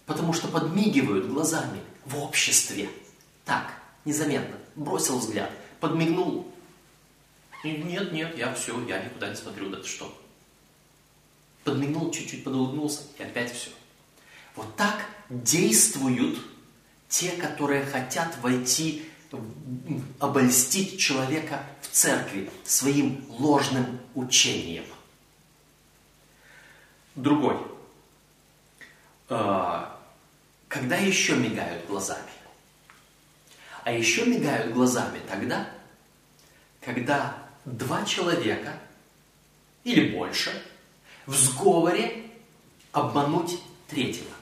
Потому 0.05 0.33
что 0.33 0.47
подмигивают 0.47 1.27
глазами 1.27 1.79
в 2.05 2.17
обществе. 2.19 2.89
Так, 3.43 3.73
незаметно. 4.05 4.57
Бросил 4.75 5.17
взгляд, 5.17 5.51
подмигнул. 5.79 6.51
И 7.63 7.71
нет, 7.71 8.11
нет, 8.11 8.37
я 8.37 8.53
все, 8.53 8.79
я 8.85 9.03
никуда 9.03 9.29
не 9.29 9.35
смотрю, 9.35 9.69
да 9.69 9.77
ты 9.77 9.87
что. 9.87 10.15
Подмигнул, 11.63 12.11
чуть-чуть 12.11 12.43
подулыбнулся, 12.43 13.01
и 13.17 13.23
опять 13.23 13.51
все. 13.51 13.71
Вот 14.55 14.75
так 14.75 15.05
действуют 15.29 16.39
те, 17.09 17.31
которые 17.31 17.85
хотят 17.85 18.37
войти, 18.41 19.05
обольстить 20.19 20.99
человека 20.99 21.63
в 21.81 21.89
церкви 21.89 22.49
своим 22.63 23.25
ложным 23.29 23.99
учением. 24.13 24.85
Другой. 27.15 27.57
А, 29.29 29.99
когда 30.67 30.97
еще 30.97 31.35
мигают 31.35 31.87
глазами? 31.87 32.34
А 33.85 33.91
еще 33.91 34.25
мигают 34.25 34.73
глазами 34.73 35.19
тогда, 35.29 35.69
когда 36.81 37.37
два 37.65 38.03
человека 38.03 38.79
или 39.83 40.09
больше 40.17 40.51
в 41.27 41.35
сговоре 41.35 42.25
обмануть 42.91 43.59
третьего. 43.87 44.33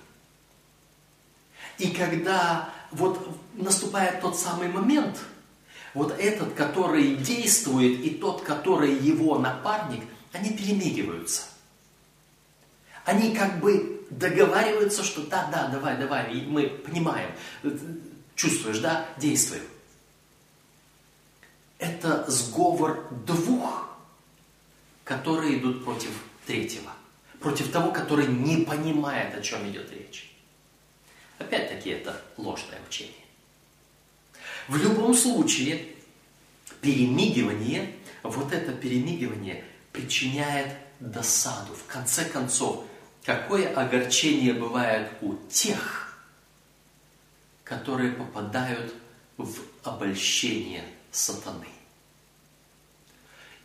И 1.78 1.91
когда 1.91 2.70
вот 2.91 3.38
наступает 3.56 4.22
тот 4.22 4.39
самый 4.39 4.70
момент, 4.70 5.20
вот 5.94 6.18
этот, 6.18 6.54
который 6.54 7.18
действует, 7.18 8.00
и 8.00 8.12
тот, 8.12 8.44
который 8.44 8.96
его 8.96 9.38
напарник, 9.39 10.06
они 10.32 10.52
перемигиваются. 10.52 11.44
Они 13.04 13.36
как 13.36 13.60
бы 13.60 14.08
договариваются, 14.10 15.04
что 15.04 15.22
да, 15.24 15.50
да, 15.52 15.68
давай, 15.68 15.98
давай, 15.98 16.34
и 16.34 16.46
мы 16.46 16.70
понимаем, 16.70 17.30
чувствуешь, 18.36 18.80
да, 18.80 19.08
действуем. 19.18 19.64
Это 21.80 22.30
сговор 22.30 23.10
двух, 23.26 23.98
которые 25.04 25.58
идут 25.60 25.84
против 25.84 26.12
третьего. 26.46 26.92
Против 27.40 27.72
того, 27.72 27.92
который 27.92 28.28
не 28.28 28.64
понимает, 28.66 29.36
о 29.36 29.42
чем 29.42 29.70
идет 29.70 29.92
речь. 29.92 30.32
Опять-таки 31.40 31.90
это 31.90 32.22
ложное 32.38 32.80
учение. 32.88 33.14
В 34.70 34.78
любом 34.78 35.14
случае, 35.14 35.86
перемигивание, 36.80 37.94
вот 38.24 38.54
это 38.54 38.72
перемигивание 38.72 39.64
причиняет 39.92 40.74
досаду. 41.02 41.74
В 41.74 41.86
конце 41.92 42.24
концов, 42.26 42.86
какое 43.26 43.74
огорчение 43.74 44.54
бывает 44.54 45.12
у 45.22 45.36
тех, 45.50 46.03
которые 47.78 48.11
попадают 48.11 48.93
в 49.38 49.59
обольщение 49.84 50.84
сатаны. 51.11 51.67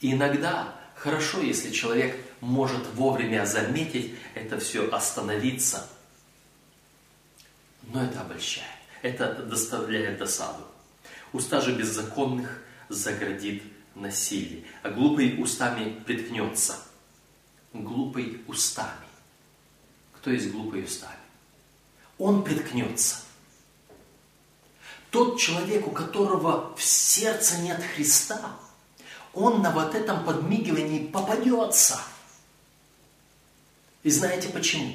И 0.00 0.12
иногда 0.12 0.74
хорошо, 0.94 1.40
если 1.40 1.70
человек 1.70 2.16
может 2.40 2.86
вовремя 2.94 3.44
заметить 3.46 4.14
это 4.34 4.58
все, 4.58 4.90
остановиться– 4.90 5.88
но 7.88 8.04
это 8.04 8.20
обольщает, 8.20 8.68
это 9.02 9.42
доставляет 9.42 10.18
досаду. 10.18 10.64
Уста 11.32 11.60
же 11.60 11.74
беззаконных 11.74 12.62
заградит 12.88 13.62
насилие, 13.94 14.64
а 14.82 14.90
глупый 14.90 15.42
устами 15.42 15.98
приткнется. 16.04 16.76
Глупый 17.72 18.42
устами. 18.46 19.06
Кто 20.12 20.30
есть 20.30 20.50
глупый 20.50 20.84
устами? 20.84 21.12
Он 22.18 22.42
приткнется. 22.42 23.16
Тот 25.10 25.38
человек, 25.38 25.86
у 25.86 25.90
которого 25.90 26.74
в 26.76 26.82
сердце 26.82 27.58
нет 27.58 27.82
Христа, 27.94 28.56
он 29.32 29.62
на 29.62 29.70
вот 29.70 29.94
этом 29.94 30.24
подмигивании 30.24 31.06
попадется. 31.06 32.00
И 34.02 34.10
знаете 34.10 34.48
почему? 34.50 34.94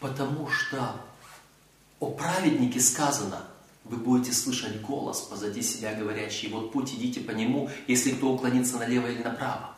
Потому 0.00 0.48
что 0.50 1.00
о 2.00 2.10
праведнике 2.10 2.80
сказано, 2.80 3.46
вы 3.84 3.96
будете 3.96 4.32
слышать 4.32 4.80
голос 4.80 5.20
позади 5.20 5.62
себя 5.62 5.94
говорящий, 5.94 6.48
вот 6.48 6.72
путь 6.72 6.92
идите 6.94 7.20
по 7.20 7.30
нему, 7.30 7.70
если 7.86 8.10
кто 8.10 8.32
уклонится 8.32 8.78
налево 8.78 9.06
или 9.06 9.22
направо. 9.22 9.74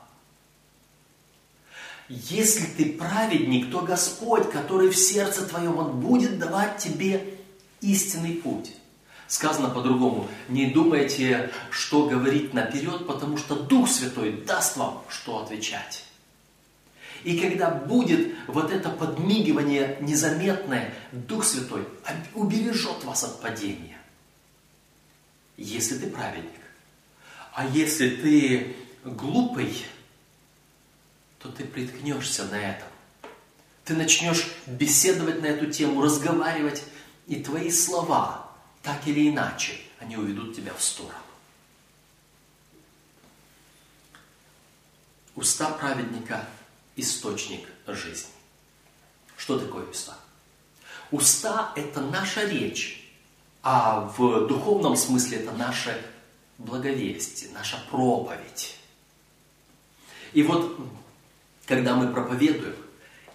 Если 2.09 2.65
ты 2.65 2.93
праведник, 2.95 3.71
то 3.71 3.83
Господь, 3.83 4.51
который 4.51 4.89
в 4.89 4.97
сердце 4.97 5.47
твоем, 5.47 5.77
Он 5.77 6.01
будет 6.01 6.39
давать 6.39 6.79
тебе 6.79 7.38
истинный 7.81 8.35
путь. 8.35 8.73
Сказано 9.27 9.69
по-другому, 9.69 10.27
не 10.49 10.67
думайте, 10.67 11.51
что 11.71 12.09
говорить 12.09 12.55
наперед, 12.55 13.07
потому 13.07 13.37
что 13.37 13.57
Дух 13.57 13.89
Святой 13.89 14.33
даст 14.33 14.77
вам, 14.79 15.03
что 15.09 15.43
отвечать. 15.43 16.05
И 17.25 17.39
когда 17.39 17.71
будет 17.71 18.35
вот 18.47 18.73
это 18.73 18.89
подмигивание 18.89 19.99
незаметное, 20.01 20.95
Дух 21.13 21.45
Святой 21.45 21.85
убережет 22.35 23.05
вас 23.05 23.25
от 23.25 23.41
падения. 23.41 23.99
Если 25.57 25.99
ты 25.99 26.07
праведник. 26.07 26.53
А 27.53 27.67
если 27.67 28.09
ты 28.11 28.77
глупый, 29.05 29.85
то 31.41 31.49
ты 31.49 31.65
приткнешься 31.65 32.45
на 32.45 32.55
этом. 32.55 32.89
Ты 33.85 33.95
начнешь 33.95 34.47
беседовать 34.67 35.43
на 35.43 35.47
эту 35.47 35.67
тему, 35.67 36.03
разговаривать, 36.03 36.83
и 37.29 37.37
твои 37.43 37.71
слова, 37.71 38.51
так 38.83 39.07
или 39.07 39.29
иначе, 39.29 39.79
они 40.01 40.17
уведут 40.17 40.57
тебя 40.57 40.73
в 40.75 40.83
сторону. 40.83 41.15
Уста 45.37 45.71
праведника 45.71 46.49
источник 46.97 47.69
жизни. 47.87 48.31
Что 49.37 49.59
такое 49.59 49.87
уста? 49.87 50.19
Уста– 51.11 51.73
это 51.77 52.01
наша 52.01 52.45
речь, 52.45 53.13
а 53.63 54.01
в 54.17 54.47
духовном 54.47 54.97
смысле 54.97 55.39
это 55.39 55.53
наше 55.53 56.03
благовестие, 56.57 57.51
наша 57.53 57.79
проповедь. 57.91 58.77
И 60.33 60.43
вот, 60.43 60.79
когда 61.67 61.95
мы 61.95 62.13
проповедуем, 62.13 62.77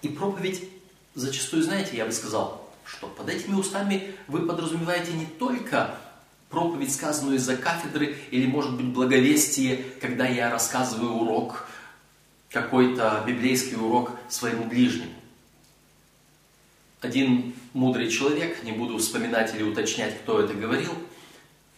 и 0.02 0.10
проповедь 0.10 0.68
зачастую, 1.16 1.64
знаете, 1.64 1.96
я 1.96 2.06
бы 2.06 2.12
сказал, 2.12 2.63
что 2.86 3.08
под 3.08 3.30
этими 3.30 3.56
устами 3.56 4.16
вы 4.28 4.46
подразумеваете 4.46 5.14
не 5.14 5.26
только 5.26 5.98
проповедь, 6.50 6.94
сказанную 6.94 7.38
из-за 7.38 7.58
кафедры, 7.58 8.16
или, 8.32 8.46
может 8.46 8.78
быть, 8.78 8.86
благовестие, 8.88 9.84
когда 10.00 10.26
я 10.28 10.50
рассказываю 10.50 11.14
урок 11.14 11.68
какой-то 12.50 13.24
библейский 13.26 13.76
урок 13.76 14.12
своему 14.30 14.66
ближнему. 14.66 15.12
один 17.02 17.56
мудрый 17.74 18.10
человек, 18.10 18.64
не 18.64 18.72
буду 18.72 18.98
вспоминать 18.98 19.54
или 19.56 19.64
уточнять, 19.64 20.22
кто 20.22 20.40
это 20.40 20.54
говорил, 20.54 20.94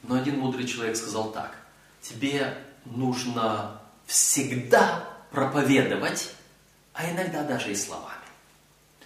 но 0.03 0.15
один 0.15 0.37
мудрый 0.39 0.67
человек 0.67 0.97
сказал 0.97 1.31
так. 1.31 1.55
Тебе 2.01 2.53
нужно 2.83 3.81
всегда 4.05 5.07
проповедовать, 5.31 6.31
а 6.93 7.09
иногда 7.09 7.43
даже 7.43 7.71
и 7.71 7.75
словами. 7.75 8.24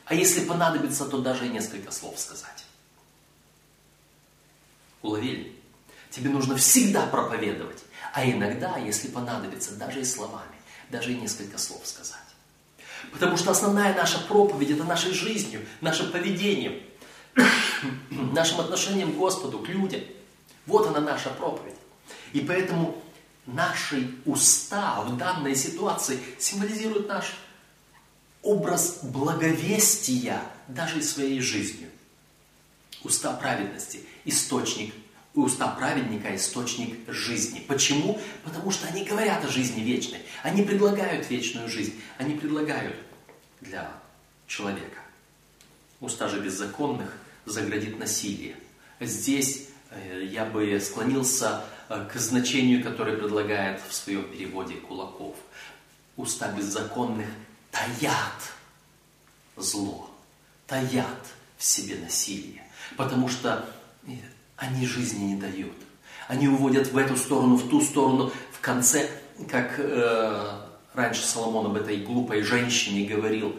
А 0.10 0.16
если 0.16 0.44
понадобится, 0.44 1.06
то 1.06 1.20
даже 1.20 1.46
и 1.46 1.50
несколько 1.50 1.92
слов 1.92 2.20
сказать. 2.20 2.66
Уловили? 5.04 5.56
Тебе 6.10 6.32
нужно 6.32 6.58
всегда 6.58 7.06
проповедовать, 7.06 7.84
а 8.12 8.28
иногда, 8.28 8.78
если 8.78 9.08
понадобится, 9.08 9.76
даже 9.76 10.02
и 10.02 10.04
словами, 10.04 10.56
даже 10.90 11.14
и 11.14 11.16
несколько 11.16 11.60
слов 11.60 11.86
сказать. 11.86 12.18
Потому 13.12 13.38
что 13.38 13.52
основная 13.52 13.94
наша 13.94 14.18
проповедь– 14.18 14.72
это 14.72 14.84
нашей 14.84 15.14
жизнью, 15.14 15.64
нашим 15.80 16.12
поведением, 16.12 16.82
нашим 18.10 18.62
отношением 18.62 19.14
к 19.14 19.18
Господу, 19.18 19.60
к 19.60 19.68
людям. 19.70 20.02
Вот 20.66 20.88
она 20.88 21.02
наша 21.02 21.30
проповедь. 21.30 21.76
И 22.34 22.42
поэтому 22.42 23.00
наши 23.46 24.16
уста 24.26 25.02
в 25.02 25.18
данной 25.18 25.56
ситуации 25.56 26.20
символизируют 26.40 27.08
наш 27.08 27.36
образ 28.42 29.00
благовестия 29.04 30.42
даже 30.68 31.02
своей 31.02 31.42
жизнью. 31.42 31.90
Уста 33.04 33.34
праведности– 33.34 34.02
источник 34.26 34.94
уста 35.44 35.68
праведника– 35.68 36.36
источник 36.36 36.98
жизни. 37.08 37.60
Почему? 37.68 38.20
Потому 38.44 38.72
что 38.72 38.88
они 38.88 39.06
говорят 39.06 39.44
о 39.46 39.48
жизни 39.48 39.82
вечной. 39.82 40.20
Они 40.44 40.64
предлагают 40.64 41.30
вечную 41.30 41.70
жизнь. 41.70 42.00
Они 42.18 42.36
предлагают 42.36 42.96
для 43.62 43.92
человека. 44.48 45.00
Уста 46.00 46.28
же 46.30 46.40
беззаконных 46.40 47.16
заградит 47.46 48.00
насилие. 48.00 48.56
Здесь 49.00 49.68
э, 49.92 50.28
я 50.30 50.46
бы 50.46 50.80
склонился 50.80 51.64
э, 51.90 52.08
к 52.12 52.16
значению, 52.16 52.84
которое 52.84 53.18
предлагает 53.18 53.82
в 53.88 53.94
своем 53.94 54.24
переводе 54.24 54.76
Кулаков. 54.76 55.36
Уста 56.16 56.52
беззаконных 56.52 57.28
таят 57.72 58.54
зло, 59.58 60.10
таят 60.68 61.26
в 61.58 61.64
себе 61.64 61.98
насилие. 61.98 62.64
Потому 62.98 63.28
что 63.28 63.70
э, 64.06 64.12
они 64.56 64.86
жизни 64.86 65.34
не 65.34 65.36
дают. 65.36 65.76
Они 66.28 66.48
уводят 66.48 66.92
в 66.92 66.98
эту 66.98 67.18
сторону, 67.18 67.56
в 67.56 67.70
ту 67.70 67.82
сторону. 67.82 68.32
В 68.52 68.60
конце, 68.60 69.10
как 69.50 69.76
э, 69.78 70.60
раньше 70.94 71.26
Соломон 71.26 71.68
об 71.68 71.76
этой 71.76 71.98
глупой 71.98 72.42
женщине 72.44 73.08
говорил, 73.08 73.56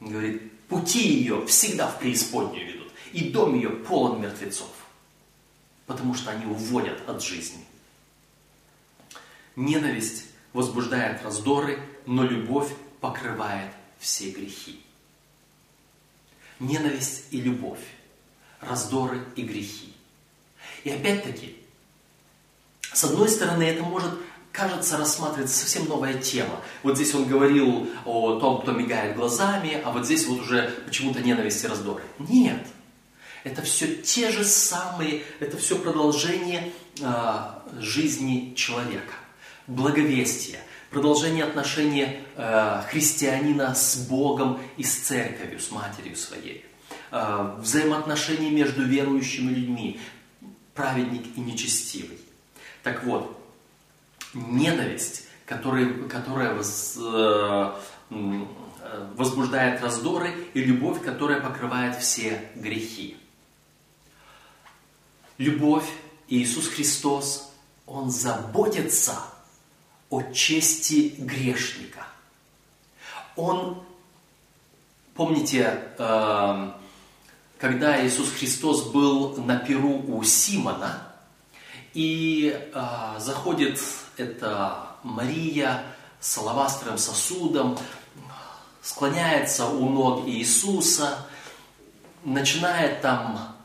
говорит, 0.00 0.52
пути 0.68 1.06
ее 1.08 1.46
всегда 1.46 1.88
в 1.88 1.98
преисподнюю 1.98 2.66
ведут, 2.66 2.92
и 3.12 3.30
дом 3.30 3.54
ее 3.54 3.70
полон 3.70 4.20
мертвецов, 4.20 4.70
потому 5.86 6.14
что 6.14 6.30
они 6.30 6.46
уводят 6.46 7.08
от 7.08 7.22
жизни. 7.22 7.64
Ненависть 9.54 10.24
возбуждает 10.52 11.22
раздоры, 11.22 11.78
но 12.04 12.24
любовь 12.24 12.70
покрывает 13.00 13.70
все 13.98 14.30
грехи. 14.30 14.80
Ненависть 16.58 17.24
и 17.30 17.40
любовь, 17.40 17.80
раздоры 18.60 19.24
и 19.36 19.42
грехи. 19.42 19.92
И 20.84 20.90
опять-таки, 20.90 21.56
с 22.92 23.04
одной 23.04 23.28
стороны, 23.28 23.62
это 23.64 23.82
может, 23.82 24.10
кажется, 24.52 24.96
рассматриваться 24.96 25.58
совсем 25.58 25.86
новая 25.86 26.14
тема. 26.14 26.60
Вот 26.82 26.96
здесь 26.96 27.14
он 27.14 27.26
говорил 27.26 27.88
о 28.04 28.40
том, 28.40 28.62
кто 28.62 28.72
мигает 28.72 29.16
глазами, 29.16 29.80
а 29.84 29.90
вот 29.92 30.06
здесь 30.06 30.26
вот 30.26 30.40
уже 30.40 30.70
почему-то 30.86 31.20
ненависть 31.20 31.62
и 31.64 31.66
раздоры. 31.66 32.02
Нет. 32.18 32.66
Это 33.44 33.62
все 33.62 33.94
те 33.96 34.30
же 34.30 34.44
самые, 34.44 35.22
это 35.38 35.56
все 35.56 35.78
продолжение 35.78 36.72
э, 37.00 37.38
жизни 37.78 38.54
человека. 38.56 39.12
Благовестие, 39.68 40.60
продолжение 40.90 41.44
отношения 41.44 42.20
э, 42.36 42.82
христианина 42.88 43.74
с 43.74 43.96
Богом 44.08 44.60
и 44.76 44.84
с 44.84 44.94
церковью, 44.94 45.60
с 45.60 45.70
матерью 45.70 46.16
своей. 46.16 46.64
Э, 47.10 47.56
взаимоотношения 47.58 48.50
между 48.50 48.82
верующими 48.84 49.50
людьми, 49.50 50.00
праведник 50.74 51.36
и 51.36 51.40
нечестивый. 51.40 52.18
Так 52.82 53.04
вот, 53.04 53.38
ненависть, 54.34 55.24
которая, 55.44 55.92
которая 56.08 56.54
э, 56.54 57.72
возбуждает 59.16 59.82
раздоры, 59.82 60.32
и 60.54 60.62
любовь, 60.62 61.02
которая 61.02 61.40
покрывает 61.40 61.96
все 61.96 62.48
грехи. 62.54 63.16
Любовь 65.38 65.88
Иисус 66.28 66.68
Христос, 66.68 67.52
Он 67.86 68.10
заботится 68.10 69.18
о 70.10 70.22
чести 70.32 71.14
грешника. 71.18 72.06
Он, 73.34 73.82
помните, 75.14 75.82
э, 75.98 76.70
когда 77.58 78.06
Иисус 78.06 78.30
Христос 78.30 78.84
был 78.84 79.36
на 79.36 79.56
Перу 79.56 80.02
у 80.06 80.22
Симона, 80.22 81.02
и 81.94 82.54
э, 82.54 83.14
заходит 83.18 83.80
эта 84.16 84.96
Мария 85.02 85.82
с 86.20 86.38
алавастровым 86.38 86.98
сосудом, 86.98 87.78
склоняется 88.82 89.66
у 89.66 89.88
ног 89.88 90.28
Иисуса, 90.28 91.26
начинает 92.24 93.00
там 93.02 93.56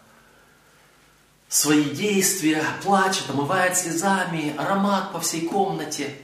свои 1.48 1.84
действия, 1.84 2.64
плачет, 2.82 3.30
омывает 3.30 3.78
слезами, 3.78 4.56
аромат 4.58 5.12
по 5.12 5.20
всей 5.20 5.48
комнате. 5.48 6.16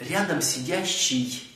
Рядом 0.00 0.42
сидящий 0.42 1.48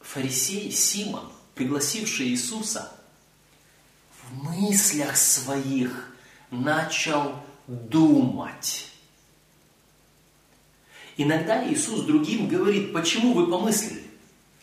фарисей 0.00 0.70
Симон– 0.70 1.32
пригласивший 1.60 2.28
Иисуса, 2.28 2.90
в 4.22 4.44
мыслях 4.44 5.14
своих 5.14 6.10
начал 6.50 7.34
думать. 7.66 8.88
Иногда 11.18 11.70
Иисус 11.70 12.06
другим 12.06 12.48
говорит, 12.48 12.94
почему 12.94 13.34
вы 13.34 13.50
помыслили? 13.50 14.10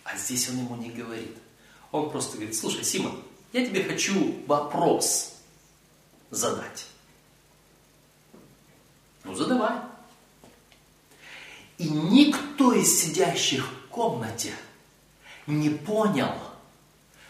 А 0.04 0.18
здесь 0.18 0.50
он 0.50 0.58
ему 0.58 0.76
не 0.78 0.90
говорит. 0.90 1.38
Он 1.92 2.10
просто 2.10 2.38
говорит, 2.38 2.56
слушай, 2.56 2.84
Симон, 2.84 3.22
я 3.54 3.64
тебе 3.64 3.84
хочу 3.84 4.44
вопрос 4.48 5.36
задать. 6.32 6.88
Ну, 9.24 9.36
задавай. 9.36 9.82
И 11.78 11.88
никто 11.90 12.74
из 12.74 13.02
сидящих 13.02 13.68
в 13.68 13.88
комнате 13.90 14.54
не 15.46 15.70
понял, 15.70 16.34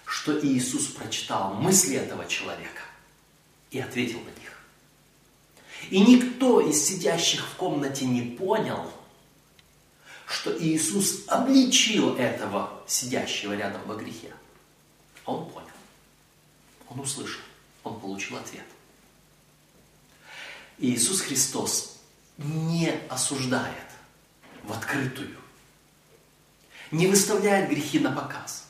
что 0.06 0.40
Иисус 0.46 0.88
прочитал 0.88 1.54
мысли 1.56 1.96
этого 1.96 2.26
человека 2.28 2.82
и 3.72 3.80
ответил 3.80 4.20
на 4.22 4.30
них. 4.40 4.58
И 5.90 6.00
никто 6.00 6.62
из 6.62 6.84
сидящих 6.86 7.46
в 7.46 7.56
комнате 7.56 8.06
не 8.06 8.22
понял, 8.22 8.92
что 10.26 10.58
Иисус 10.58 11.24
обличил 11.28 12.16
этого 12.16 12.82
сидящего 12.88 13.54
рядом 13.54 13.82
во 13.86 13.96
грехе. 13.96 14.34
Он 15.26 15.50
понял. 15.50 15.68
Он 16.90 17.02
услышал. 17.02 17.42
Он 17.84 18.00
получил 18.00 18.38
ответ. 18.38 18.66
Иисус 20.78 21.22
Христос 21.22 21.98
не 22.38 22.92
осуждает 23.10 23.87
в 24.68 24.74
открытую, 24.74 25.36
не 26.92 27.08
выставляет 27.08 27.70
грехи 27.70 28.00
на 28.00 28.12
показ. 28.12 28.68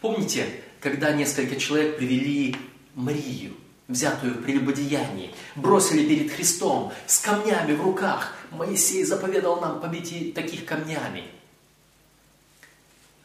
Помните, 0.00 0.62
когда 0.80 1.12
несколько 1.12 1.56
человек 1.56 1.96
привели 1.96 2.56
Марию, 2.94 3.56
взятую 3.88 4.34
в 4.34 4.42
прелюбодеянии, 4.42 5.34
бросили 5.56 6.06
перед 6.06 6.30
Христом 6.30 6.92
с 7.06 7.18
камнями 7.18 7.74
в 7.74 7.82
руках. 7.82 8.34
Моисей 8.50 9.04
заповедал 9.04 9.60
нам 9.60 9.80
побить 9.80 10.34
таких 10.34 10.64
камнями. 10.64 11.24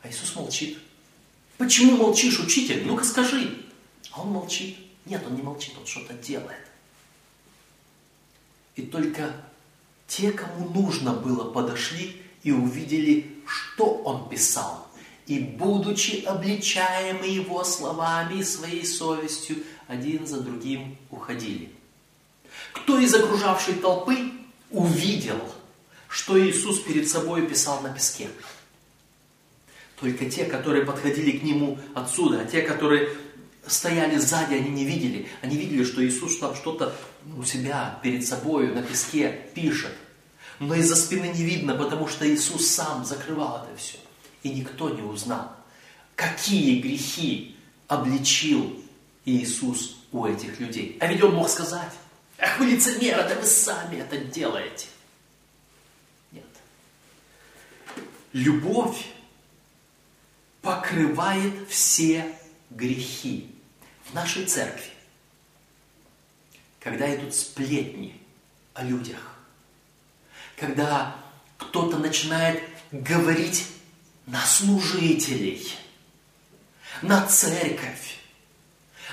А 0.02 0.10
Иисус 0.10 0.36
молчит. 0.36 0.80
Почему 1.58 1.98
молчишь, 1.98 2.40
учитель? 2.40 2.86
Ну-ка 2.86 3.04
скажи. 3.04 3.66
А 4.12 4.22
он 4.22 4.30
молчит. 4.30 4.78
Нет, 5.06 5.24
он 5.26 5.36
не 5.36 5.42
молчит, 5.42 5.74
он 5.78 5.86
что-то 5.86 6.14
делает. 6.14 6.66
И 8.76 8.84
только 8.84 9.34
те, 10.10 10.32
кому 10.34 10.70
нужно 10.70 11.14
было, 11.14 11.50
подошли 11.50 12.22
и 12.44 12.52
увидели, 12.52 13.38
что 13.46 13.86
он 14.04 14.28
писал 14.28 14.90
и, 15.30 15.38
будучи 15.38 16.24
обличаемы 16.26 17.28
его 17.28 17.64
словами 17.64 18.40
и 18.40 18.44
своей 18.44 18.84
совестью, 18.84 19.58
один 19.88 20.26
за 20.26 20.42
другим 20.42 20.98
уходили. 21.12 21.70
Кто 22.74 22.98
из 22.98 23.14
окружавшей 23.14 23.76
толпы 23.76 24.32
увидел, 24.72 25.40
что 26.08 26.40
Иисус 26.44 26.80
перед 26.80 27.08
собой 27.08 27.46
писал 27.46 27.80
на 27.82 27.94
песке? 27.94 28.28
Только 30.00 30.28
те, 30.28 30.46
которые 30.46 30.84
подходили 30.84 31.38
к 31.38 31.44
нему 31.44 31.78
отсюда, 31.94 32.42
а 32.42 32.46
те, 32.46 32.64
которые 32.64 33.10
стояли 33.68 34.18
сзади, 34.18 34.56
они 34.56 34.70
не 34.70 34.86
видели. 34.86 35.28
Они 35.42 35.58
видели, 35.58 35.84
что 35.84 36.06
Иисус 36.06 36.38
там 36.40 36.56
что-то 36.56 36.96
у 37.38 37.44
себя 37.44 38.00
перед 38.02 38.26
собой 38.26 38.74
на 38.74 38.82
песке 38.82 39.48
пишет. 39.54 39.94
Но 40.60 40.76
из-за 40.76 40.96
спины 40.96 41.28
не 41.28 41.44
видно, 41.44 41.76
потому 41.76 42.08
что 42.08 42.30
Иисус 42.30 42.68
сам 42.68 43.06
закрывал 43.06 43.66
это 43.66 43.78
все. 43.78 43.98
И 44.44 44.50
никто 44.50 44.90
не 44.90 45.02
узнал, 45.02 45.52
какие 46.16 46.82
грехи 46.82 47.56
обличил 47.88 48.82
Иисус 49.26 49.98
у 50.12 50.26
этих 50.26 50.60
людей. 50.60 50.98
А 51.00 51.08
ведь 51.08 51.22
он 51.24 51.36
мог 51.36 51.50
сказать, 51.50 51.92
ах 52.38 52.60
вы 52.60 52.68
лицемеры, 52.68 53.24
да 53.28 53.36
вы 53.36 53.46
сами 53.46 53.98
это 53.98 54.18
делаете. 54.18 54.88
Нет. 56.32 56.46
Любовь 58.34 59.06
покрывает 60.62 61.70
все 61.70 62.26
грехи 62.70 63.50
в 64.06 64.14
нашей 64.14 64.46
церкви. 64.46 64.92
Когда 66.80 67.14
идут 67.14 67.36
сплетни 67.36 68.22
о 68.74 68.84
людях, 68.84 69.38
когда 70.56 71.16
кто-то 71.58 71.98
начинает 71.98 72.64
говорить 72.92 73.68
на 74.26 74.42
служителей, 74.46 75.76
на 77.02 77.26
церковь, 77.28 78.18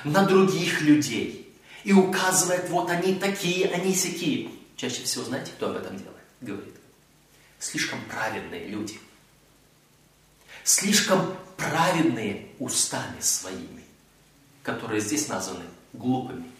на 0.04 0.24
других 0.24 0.80
людей 0.82 1.54
и 1.84 1.92
указывает, 1.92 2.68
вот 2.68 2.90
они 2.90 3.14
такие, 3.14 3.68
они 3.70 3.94
сякие. 3.94 4.50
Чаще 4.76 5.02
всего 5.04 5.24
знаете, 5.24 5.52
кто 5.52 5.70
об 5.70 5.76
этом 5.76 5.96
делает? 5.96 6.16
Говорит. 6.40 6.74
Слишком 7.58 8.00
праведные 8.04 8.66
люди. 8.68 9.00
Слишком 10.64 11.36
праведные 11.56 12.48
устами 12.58 13.20
своими, 13.20 13.84
которые 14.62 15.00
здесь 15.00 15.28
названы 15.28 15.64
глупыми, 15.92 16.50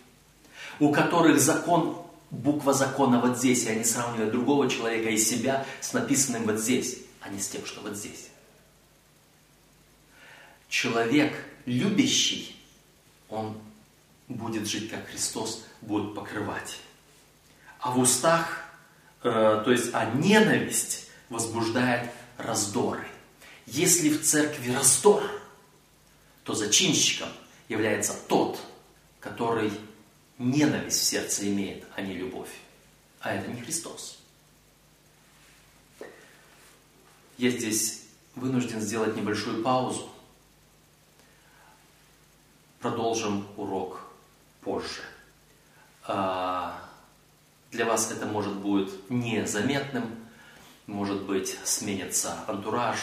у 0.80 0.92
которых 0.92 1.40
закон, 1.40 2.02
буква 2.30 2.72
закона 2.72 3.20
вот 3.20 3.38
здесь, 3.38 3.64
и 3.64 3.70
они 3.70 3.84
сравнивают 3.84 4.32
другого 4.32 4.68
человека 4.68 5.10
и 5.10 5.18
себя 5.18 5.64
с 5.80 5.92
написанным 5.92 6.44
вот 6.44 6.58
здесь, 6.58 6.98
а 7.20 7.28
не 7.28 7.40
с 7.40 7.48
тем, 7.48 7.64
что 7.64 7.80
вот 7.80 7.96
здесь. 7.96 8.28
Человек 10.68 11.32
любящий, 11.64 12.56
он 13.28 13.58
будет 14.28 14.66
жить 14.66 14.90
как 14.90 15.06
Христос, 15.08 15.64
будет 15.80 16.14
покрывать. 16.14 16.78
А 17.80 17.92
в 17.92 17.98
устах, 17.98 18.64
э, 19.22 19.62
то 19.64 19.70
есть, 19.70 19.90
а 19.92 20.06
ненависть 20.06 21.08
возбуждает 21.28 22.10
раздоры. 22.36 23.06
Если 23.66 24.10
в 24.10 24.22
церкви 24.22 24.72
раздор, 24.72 25.22
то 26.44 26.54
зачинщиком 26.54 27.28
является 27.68 28.14
тот, 28.28 28.60
который 29.18 29.72
ненависть 30.38 31.00
в 31.00 31.04
сердце 31.04 31.48
имеет, 31.48 31.84
а 31.96 32.00
не 32.00 32.14
любовь. 32.14 32.50
А 33.20 33.34
это 33.34 33.50
не 33.50 33.60
Христос. 33.60 34.18
Я 37.38 37.50
здесь 37.50 38.04
вынужден 38.36 38.80
сделать 38.80 39.16
небольшую 39.16 39.62
паузу. 39.62 40.08
Продолжим 42.80 43.48
урок 43.56 44.00
позже. 44.60 45.02
А, 46.04 46.88
для 47.72 47.84
вас 47.84 48.12
это 48.12 48.26
может 48.26 48.54
будет 48.54 49.10
незаметным, 49.10 50.24
может 50.86 51.22
быть 51.22 51.58
сменится 51.64 52.44
антураж, 52.46 52.98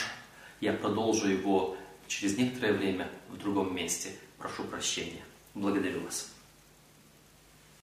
я 0.64 0.74
продолжу 0.74 1.28
его 1.28 1.76
через 2.07 2.38
некоторое 2.38 2.74
время 2.74 3.09
в 3.30 3.38
другом 3.38 3.76
месте. 3.76 4.11
Прошу 4.38 4.64
прощения. 4.64 5.22
Благодарю 5.53 6.01
вас. 6.01 6.33